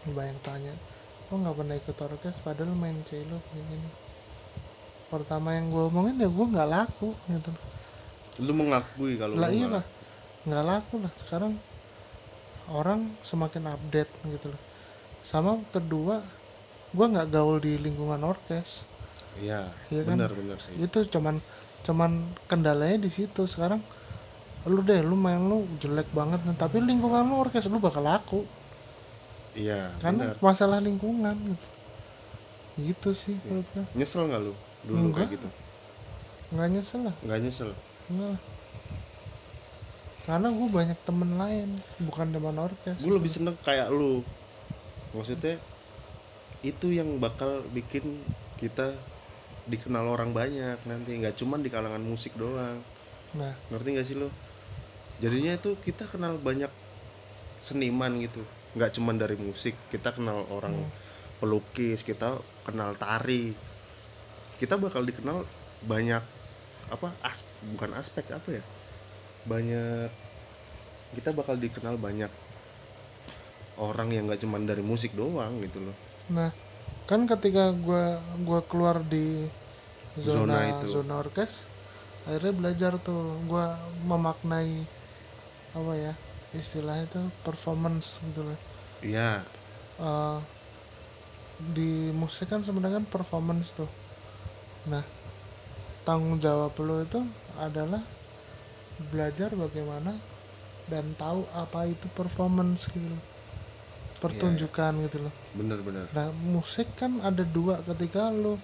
banyak 0.07 0.39
tanya 0.47 0.75
kok 1.27 1.35
nggak 1.43 1.57
pernah 1.59 1.75
ikut 1.75 1.97
orkes? 1.99 2.37
Padahal 2.43 2.75
main 2.79 2.99
cello 3.07 3.39
kayak 3.51 3.67
gini 3.71 3.89
pertama 5.07 5.55
yang 5.55 5.71
gue 5.71 5.83
omongin 5.87 6.19
ya 6.19 6.29
gue 6.31 6.47
nggak 6.51 6.69
laku 6.71 7.15
gitu. 7.31 7.51
Lu 8.43 8.53
mengakui 8.53 9.15
kalau 9.17 9.39
lah 9.39 9.51
iya 9.51 9.67
lah 9.71 9.85
nggak 10.47 10.65
laku 10.67 10.95
lah. 11.03 11.13
Sekarang 11.23 11.53
orang 12.71 13.07
semakin 13.23 13.71
update 13.71 14.11
gitu 14.27 14.51
loh 14.51 14.63
sama 15.27 15.59
kedua 15.75 16.23
gue 16.95 17.07
nggak 17.07 17.31
gaul 17.35 17.59
di 17.63 17.79
lingkungan 17.79 18.23
orkes. 18.23 18.87
Iya 19.39 19.69
Iya 19.93 20.03
kan? 20.07 20.17
benar 20.19 20.31
benar 20.35 20.59
sih. 20.59 20.75
Itu 20.83 21.07
cuman 21.07 21.39
cuman 21.87 22.27
kendalanya 22.51 22.99
di 23.03 23.11
situ. 23.11 23.47
Sekarang 23.47 23.79
lu 24.67 24.83
deh 24.83 24.99
lu 25.03 25.15
main 25.15 25.39
lu 25.39 25.63
jelek 25.79 26.11
banget 26.11 26.43
nih 26.43 26.59
tapi 26.59 26.83
lingkungan 26.83 27.27
lu 27.31 27.39
orkes 27.47 27.71
lu 27.71 27.79
bakal 27.79 28.03
laku. 28.03 28.43
Iya 29.55 29.95
kan 30.03 30.19
masalah 30.43 30.83
lingkungan 30.83 31.35
gitu. 31.47 31.67
Gitu 32.77 33.11
sih 33.15 33.37
menurut 33.47 33.67
gue 33.73 33.85
nyesel 33.95 34.27
nggak 34.27 34.43
lu 34.43 34.55
dulu 34.87 35.11
Enggak. 35.11 35.27
kayak 35.27 35.31
gitu. 35.37 35.49
Nggak 36.55 36.69
nyesel 36.73 37.01
lah. 37.03 37.15
Nggak 37.23 37.39
nyesel. 37.43 37.71
Enggak 38.09 38.31
lah. 38.33 38.41
karena 40.27 40.51
gue 40.51 40.69
banyak 40.69 40.99
temen 41.07 41.31
lain 41.39 41.69
bukan 42.03 42.27
teman 42.35 42.59
orkes. 42.59 42.99
Gue 42.99 43.15
lebih 43.15 43.31
seneng 43.31 43.55
kayak 43.63 43.95
lu. 43.95 44.27
Maksudnya 45.15 45.55
itu 46.67 46.91
yang 46.91 47.23
bakal 47.23 47.63
bikin 47.71 48.03
kita 48.59 48.91
dikenal 49.67 50.03
orang 50.03 50.35
banyak 50.35 50.83
nanti. 50.83 51.15
Nggak 51.15 51.39
cuman 51.39 51.63
di 51.63 51.71
kalangan 51.71 52.03
musik 52.03 52.35
doang. 52.35 52.83
Nah. 53.39 53.55
Ngerti 53.71 53.89
nggak 53.95 54.07
sih 54.07 54.19
lo 54.19 54.31
jadinya 55.17 55.57
itu 55.57 55.79
kita 55.81 56.05
kenal 56.05 56.37
banyak 56.37 56.69
seniman 57.63 58.19
gitu. 58.19 58.43
Nggak 58.75 58.99
cuman 58.99 59.17
dari 59.17 59.39
musik 59.39 59.79
kita 59.89 60.11
kenal 60.11 60.43
orang 60.51 60.75
Hmm. 60.75 60.91
pelukis 61.39 62.01
kita 62.03 62.35
kenal 62.65 62.97
tari 62.97 63.53
kita 64.61 64.75
bakal 64.81 65.03
dikenal 65.05 65.45
banyak 65.85 66.23
apa 66.95 67.09
as 67.27 67.43
bukan 67.75 67.91
aspek 67.99 68.25
apa 68.33 68.49
ya 68.61 68.65
banyak 69.47 70.11
kita 71.17 71.31
bakal 71.35 71.57
dikenal 71.59 71.97
banyak 71.99 72.31
orang 73.81 74.09
yang 74.13 74.25
nggak 74.29 74.41
cuman 74.43 74.65
dari 74.69 74.83
musik 74.85 75.13
doang 75.17 75.61
gitu 75.65 75.79
loh 75.85 75.97
Nah, 76.37 76.51
kan 77.11 77.21
ketika 77.33 77.65
gua 77.87 78.05
gua 78.49 78.61
keluar 78.71 78.97
di 79.15 79.27
Zona 80.27 80.59
zona 80.59 80.59
itu. 80.73 80.87
zona 80.95 81.15
orkes, 81.25 81.53
akhirnya 82.27 82.53
belajar 82.61 82.93
tuh 83.07 83.23
gua 83.51 83.67
memaknai 84.11 84.73
apa 85.79 85.93
ya 86.05 86.13
istilahnya 86.63 87.05
itu 87.11 87.21
performance 87.47 88.09
gitu 88.27 88.41
loh. 88.49 88.59
iya 89.05 89.45
Eh, 90.01 90.39
di 91.77 91.91
musik 92.21 92.47
kan 92.53 92.61
sebenarnya 92.67 93.01
kan 93.01 93.07
performance 93.09 93.69
tuh. 93.79 93.89
Nah, 94.87 95.05
tanggung 96.07 96.39
jawab 96.39 96.73
lo 96.79 97.03
itu 97.03 97.21
adalah 97.59 98.03
belajar 99.11 99.51
bagaimana 99.53 100.13
dan 100.87 101.05
tahu 101.19 101.43
apa 101.63 101.91
itu 101.91 102.07
performance 102.15 102.87
gitu 102.95 103.07
loh. 103.13 103.23
Pertunjukan 104.23 104.93
gitu 105.05 105.19
loh. 105.27 105.35
bener-bener 105.59 106.07
Nah, 106.17 106.29
musik 106.33 106.89
kan 106.97 107.19
ada 107.21 107.43
dua 107.45 107.83
ketika 107.85 108.31
lu 108.33 108.55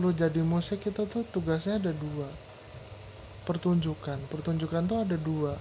lu 0.00 0.10
jadi 0.14 0.40
musik 0.42 0.80
itu 0.90 1.02
tuh 1.06 1.22
tugasnya 1.34 1.74
ada 1.82 1.92
dua. 1.92 2.28
Pertunjukan. 3.46 4.18
Pertunjukan 4.32 4.82
tuh 4.90 4.98
ada 5.04 5.16
dua. 5.20 5.54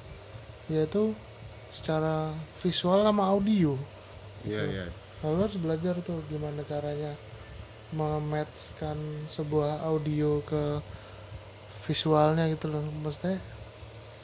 Yaitu 0.71 1.13
secara 1.69 2.31
visual 2.61 2.99
sama 3.05 3.23
audio. 3.29 3.75
iya 4.47 4.63
iya 4.73 4.85
Nah, 5.19 5.29
lu 5.35 5.43
harus 5.43 5.59
belajar 5.59 5.99
tuh 5.99 6.23
gimana 6.31 6.63
caranya 6.63 7.11
mematchkan 7.93 8.97
sebuah 9.35 9.81
audio 9.89 10.41
ke 10.45 10.63
visualnya 11.85 12.45
gitu 12.53 12.65
loh. 12.71 12.83
Maksudnya 13.03 13.37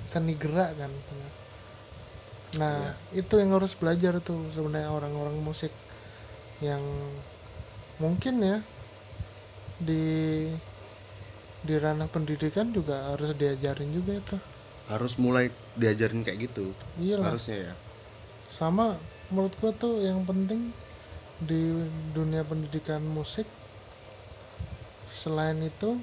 seni 0.05 0.33
gerak 0.37 0.71
kan. 0.79 0.91
Nah, 2.61 2.95
itu 3.11 3.33
yang 3.41 3.51
harus 3.57 3.75
belajar 3.75 4.13
tuh 4.23 4.39
sebenarnya 4.55 4.87
orang-orang 4.93 5.35
musik 5.43 5.71
yang 6.63 6.79
mungkin 7.99 8.39
ya 8.43 8.57
di 9.79 10.03
di 11.65 11.75
ranah 11.81 12.07
pendidikan 12.07 12.69
juga 12.77 12.95
harus 13.11 13.33
diajarin 13.35 13.89
juga 13.91 14.13
itu. 14.21 14.37
harus 14.85 15.17
mulai 15.17 15.49
diajarin 15.81 16.21
kayak 16.21 16.39
gitu 16.45 16.65
Iyalah. 17.01 17.33
harusnya 17.33 17.57
ya 17.69 17.73
Sama 18.47 18.87
menurut 19.33 19.53
gua 19.61 19.71
tuh 19.73 19.93
yang 20.05 20.21
penting 20.29 20.61
di 21.43 21.83
dunia 22.15 22.47
pendidikan 22.47 23.03
musik 23.03 23.43
selain 25.11 25.59
itu 25.59 25.99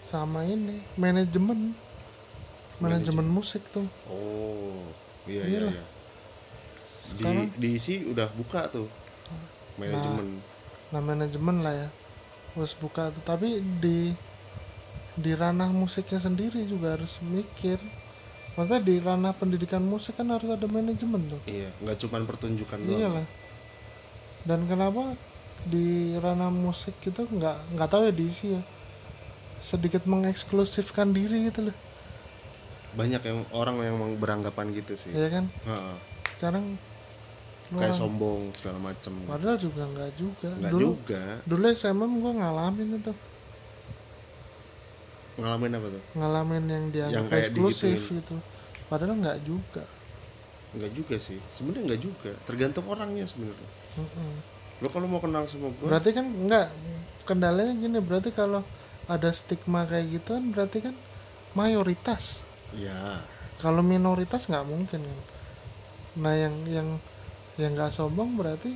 sama 0.00 0.48
ini 0.48 0.80
manajemen. 0.96 1.76
Manajemen 2.80 3.28
musik 3.28 3.60
tuh. 3.68 3.84
Oh 4.08 4.80
iya 5.28 5.44
iya 5.44 5.60
iya. 5.68 5.84
Di 7.12 7.52
diisi 7.60 8.00
udah 8.08 8.28
buka 8.32 8.72
tuh. 8.72 8.88
Manajemen. 9.76 10.40
Nah 10.88 11.00
manajemen 11.04 11.60
lah 11.60 11.74
ya. 11.76 11.88
Harus 12.56 12.72
buka 12.80 13.12
tuh. 13.12 13.20
Tapi 13.20 13.60
di 13.84 14.16
di 15.20 15.32
ranah 15.36 15.68
musiknya 15.68 16.16
sendiri 16.16 16.64
juga 16.64 16.96
harus 16.96 17.20
mikir. 17.20 17.76
Maksudnya 18.56 18.80
di 18.80 18.96
ranah 18.96 19.36
pendidikan 19.36 19.84
musik 19.84 20.16
kan 20.16 20.32
harus 20.32 20.48
ada 20.48 20.64
manajemen 20.64 21.20
tuh. 21.28 21.40
Iya 21.44 21.68
nggak 21.84 21.96
cuman 22.00 22.24
pertunjukan 22.24 22.80
doang. 22.80 22.96
Iyalah 22.96 23.26
dan 24.44 24.64
kenapa 24.64 25.12
di 25.68 26.16
ranah 26.16 26.48
musik 26.48 26.96
itu 27.04 27.20
nggak 27.20 27.76
nggak 27.76 27.88
tahu 27.90 28.08
ya 28.08 28.12
diisi 28.14 28.56
ya. 28.56 28.62
Sedikit 29.60 30.08
mengeksklusifkan 30.08 31.12
diri 31.12 31.52
gitu 31.52 31.68
loh. 31.68 31.76
Banyak 32.96 33.22
yang 33.22 33.44
orang 33.52 33.76
yang 33.84 33.96
beranggapan 34.16 34.72
gitu 34.72 34.96
sih. 34.96 35.12
Ya 35.12 35.28
kan? 35.28 35.44
Heeh. 35.68 35.96
sekarang 36.40 36.80
kayak 37.68 37.92
orang- 37.92 38.00
sombong 38.00 38.40
segala 38.56 38.80
macem. 38.80 39.12
Padahal 39.28 39.60
juga 39.60 39.84
nggak 39.84 40.10
juga. 40.16 40.48
Nggak 40.56 40.72
dulu 40.72 40.88
juga. 40.96 41.22
dulu 41.44 41.64
SMM 41.68 42.12
gua 42.24 42.32
ngalamin 42.32 42.88
itu. 42.96 43.12
Ngalamin 45.36 45.72
apa 45.76 45.86
tuh? 45.92 46.02
Ngalamin 46.16 46.64
yang 46.64 46.84
dianggap 46.88 47.16
Yang 47.20 47.26
eksklusif 47.44 47.92
digituin. 47.92 48.18
gitu. 48.24 48.36
Padahal 48.88 49.20
nggak 49.20 49.38
juga. 49.44 49.84
Nggak 50.72 50.92
juga 50.96 51.16
sih. 51.20 51.36
Sebenarnya 51.52 51.84
nggak 51.92 52.00
juga. 52.00 52.30
Tergantung 52.48 52.88
orangnya 52.88 53.28
sebenarnya 53.28 53.68
Lo 54.80 54.88
kalau 54.88 55.06
mau 55.10 55.20
kenal 55.20 55.44
sama 55.50 55.68
gue 55.74 55.86
berarti 55.86 56.10
kan 56.16 56.26
nggak 56.30 56.66
kendalanya 57.28 57.74
gini 57.76 57.98
berarti 58.00 58.30
kalau 58.32 58.64
ada 59.10 59.28
stigma 59.34 59.84
kayak 59.84 60.20
gitu 60.20 60.38
kan 60.38 60.44
berarti 60.54 60.78
kan 60.86 60.94
mayoritas. 61.58 62.46
Ya 62.78 63.26
kalau 63.60 63.84
minoritas 63.84 64.48
nggak 64.48 64.66
mungkin 64.66 65.00
kan. 65.04 65.20
Nah 66.22 66.34
yang 66.34 66.54
yang 66.70 66.88
yang 67.60 67.76
nggak 67.76 67.92
sombong 67.92 68.38
berarti 68.40 68.72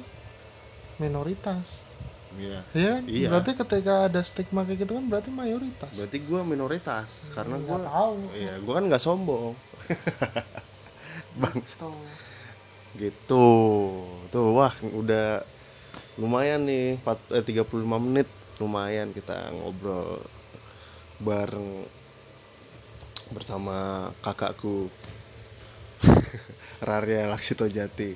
minoritas. 1.01 1.81
Iya. 2.35 2.61
Iya, 2.75 2.91
kan? 2.99 3.03
Iya. 3.07 3.29
berarti 3.31 3.53
ketika 3.55 3.95
ada 4.11 4.21
stigma 4.27 4.67
kayak 4.67 4.85
gitu 4.85 4.99
kan 4.99 5.07
berarti 5.07 5.31
mayoritas. 5.31 5.95
berarti 5.95 6.19
gue 6.21 6.41
minoritas 6.43 7.31
karena 7.33 7.57
gue 7.63 7.79
tahu. 7.87 8.19
iya 8.35 8.55
gue 8.59 8.73
kan 8.75 8.85
nggak 8.91 9.03
sombong. 9.03 9.55
Bang 11.41 11.63
Gitu. 12.95 13.47
tuh 14.31 14.47
wah 14.55 14.71
udah 14.95 15.43
lumayan 16.19 16.67
nih 16.67 16.99
4, 17.03 17.19
eh, 17.35 17.43
35 17.43 17.99
menit 17.99 18.27
lumayan 18.63 19.11
kita 19.11 19.51
ngobrol 19.51 20.23
bareng 21.19 21.87
bersama 23.35 24.11
kakakku 24.23 24.87
Rarya 26.87 27.27
Laksito 27.27 27.67
Jati 27.67 28.15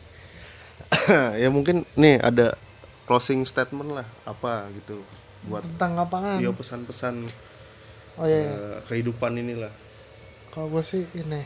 ya 1.42 1.48
mungkin 1.50 1.82
nih 1.98 2.22
ada 2.22 2.54
closing 3.10 3.42
statement 3.42 3.98
lah 3.98 4.06
apa 4.30 4.70
gitu 4.78 5.02
buat 5.50 5.66
Tentang 5.66 5.98
apaan? 6.06 6.38
dia 6.38 6.50
pesan-pesan 6.54 7.26
Oh 8.18 8.26
iya, 8.26 8.34
iya. 8.34 8.50
eh, 8.54 8.78
kehidupan 8.90 9.38
inilah 9.38 9.70
kalau 10.50 10.66
gue 10.74 10.82
sih 10.82 11.06
ini 11.14 11.42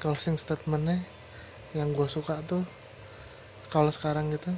closing 0.00 0.36
statementnya 0.36 1.00
yang 1.72 1.96
gue 1.96 2.08
suka 2.08 2.40
tuh 2.44 2.60
kalau 3.72 3.88
sekarang 3.88 4.28
gitu 4.32 4.52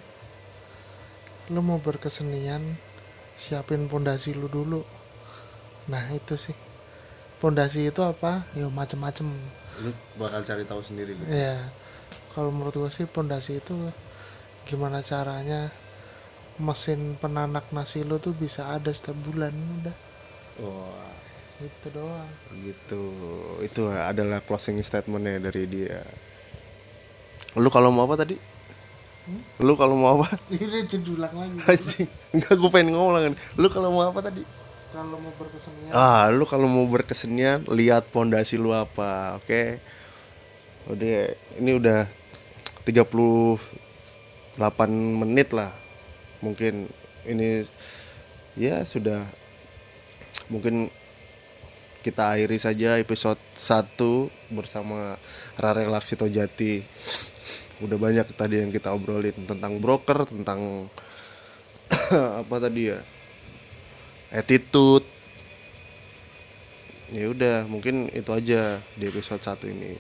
lu 1.53 1.61
mau 1.61 1.77
berkesenian 1.79 2.63
siapin 3.37 3.91
pondasi 3.91 4.33
lu 4.33 4.49
dulu. 4.49 4.81
Nah 5.93 6.05
itu 6.17 6.41
sih. 6.41 6.57
Pondasi 7.43 7.93
itu 7.93 8.01
apa? 8.01 8.47
Ya 8.57 8.71
macem-macem. 8.73 9.29
Lu 9.85 9.91
bakal 10.17 10.41
cari 10.49 10.65
tahu 10.65 10.81
sendiri 10.81 11.13
gitu. 11.13 11.29
Ya 11.29 11.61
kalau 12.33 12.49
menurut 12.49 12.75
gue 12.75 12.91
sih 12.91 13.05
pondasi 13.05 13.61
itu 13.61 13.77
gimana 14.65 15.05
caranya 15.05 15.69
mesin 16.57 17.21
penanak 17.21 17.69
nasi 17.75 18.01
lu 18.07 18.17
tuh 18.17 18.33
bisa 18.33 18.73
ada 18.73 18.89
setiap 18.89 19.19
bulan 19.29 19.53
udah. 19.85 19.97
Wah. 20.65 21.13
Itu 21.61 21.87
doang. 21.93 22.31
Gitu. 22.65 23.03
Itu 23.61 23.93
adalah 23.93 24.41
closing 24.41 24.81
statementnya 24.81 25.45
dari 25.45 25.69
dia 25.69 26.01
lu 27.55 27.69
kalau 27.71 27.95
mau 27.95 28.07
apa 28.07 28.19
tadi? 28.19 28.37
Hmm? 29.25 29.41
lu 29.65 29.73
kalau 29.81 29.97
mau 29.97 30.21
apa? 30.21 30.37
Ini 30.53 30.85
diulang 30.85 31.33
lagi. 31.33 31.57
Anjing. 31.65 32.09
Enggak 32.37 32.55
gue 32.61 32.71
pengen 32.71 32.93
ngomong 32.93 33.13
lagi. 33.17 33.27
Lu 33.57 33.73
kalau 33.73 33.89
mau 33.95 34.05
apa 34.05 34.21
tadi? 34.21 34.45
Kalau 34.95 35.19
mau 35.19 35.33
berkesenian. 35.35 35.91
Ah 35.91 36.31
lu 36.31 36.45
kalau 36.47 36.71
mau 36.71 36.87
berkesenian 36.87 37.67
lihat 37.67 38.15
pondasi 38.15 38.61
lu 38.61 38.71
apa 38.71 39.41
oke? 39.43 39.83
Udah 40.87 41.35
ini 41.59 41.71
udah 41.75 42.07
38 42.87 43.59
menit 44.93 45.51
lah. 45.51 45.73
Mungkin 46.45 46.87
ini 47.27 47.65
ya 48.55 48.85
sudah. 48.85 49.25
Mungkin 50.53 50.93
kita 52.05 52.37
akhiri 52.37 52.61
saja 52.61 53.01
episode 53.01 53.41
1 53.57 53.97
bersama 54.53 55.17
Rare 55.57 55.89
Laksito 55.89 56.29
Jati. 56.29 56.85
Udah 57.81 57.97
banyak 57.97 58.29
tadi 58.37 58.61
yang 58.61 58.69
kita 58.69 58.93
obrolin 58.93 59.33
tentang 59.49 59.81
broker 59.81 60.29
tentang 60.29 60.93
apa 62.45 62.57
tadi 62.61 62.93
ya? 62.93 63.01
Attitude. 64.37 65.09
Ya 67.09 67.33
udah 67.33 67.65
mungkin 67.73 68.13
itu 68.13 68.29
aja 68.37 68.77
di 69.01 69.05
episode 69.09 69.41
1 69.41 69.73
ini. 69.73 69.97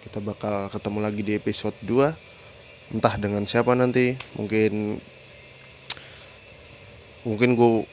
Kita 0.00 0.24
bakal 0.24 0.72
ketemu 0.72 0.98
lagi 1.04 1.20
di 1.20 1.36
episode 1.36 1.76
2 1.84 2.96
entah 2.96 3.20
dengan 3.20 3.44
siapa 3.44 3.76
nanti 3.76 4.16
mungkin 4.40 4.96
mungkin 7.28 7.52
gue 7.56 7.84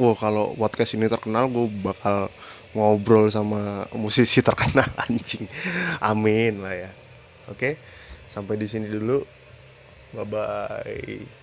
wah 0.00 0.16
kalau 0.16 0.56
podcast 0.56 0.96
ini 0.96 1.06
terkenal 1.12 1.44
gue 1.52 1.66
bakal 1.84 2.32
ngobrol 2.74 3.26
sama 3.28 3.84
musisi 3.94 4.40
terkenal 4.40 4.88
anjing. 5.06 5.44
Amin 6.00 6.64
lah 6.64 6.74
ya. 6.74 6.90
Oke 7.52 7.76
sampai 8.30 8.54
di 8.56 8.66
sini 8.70 8.86
dulu. 8.88 9.18
Bye 10.16 10.26
bye 10.26 11.39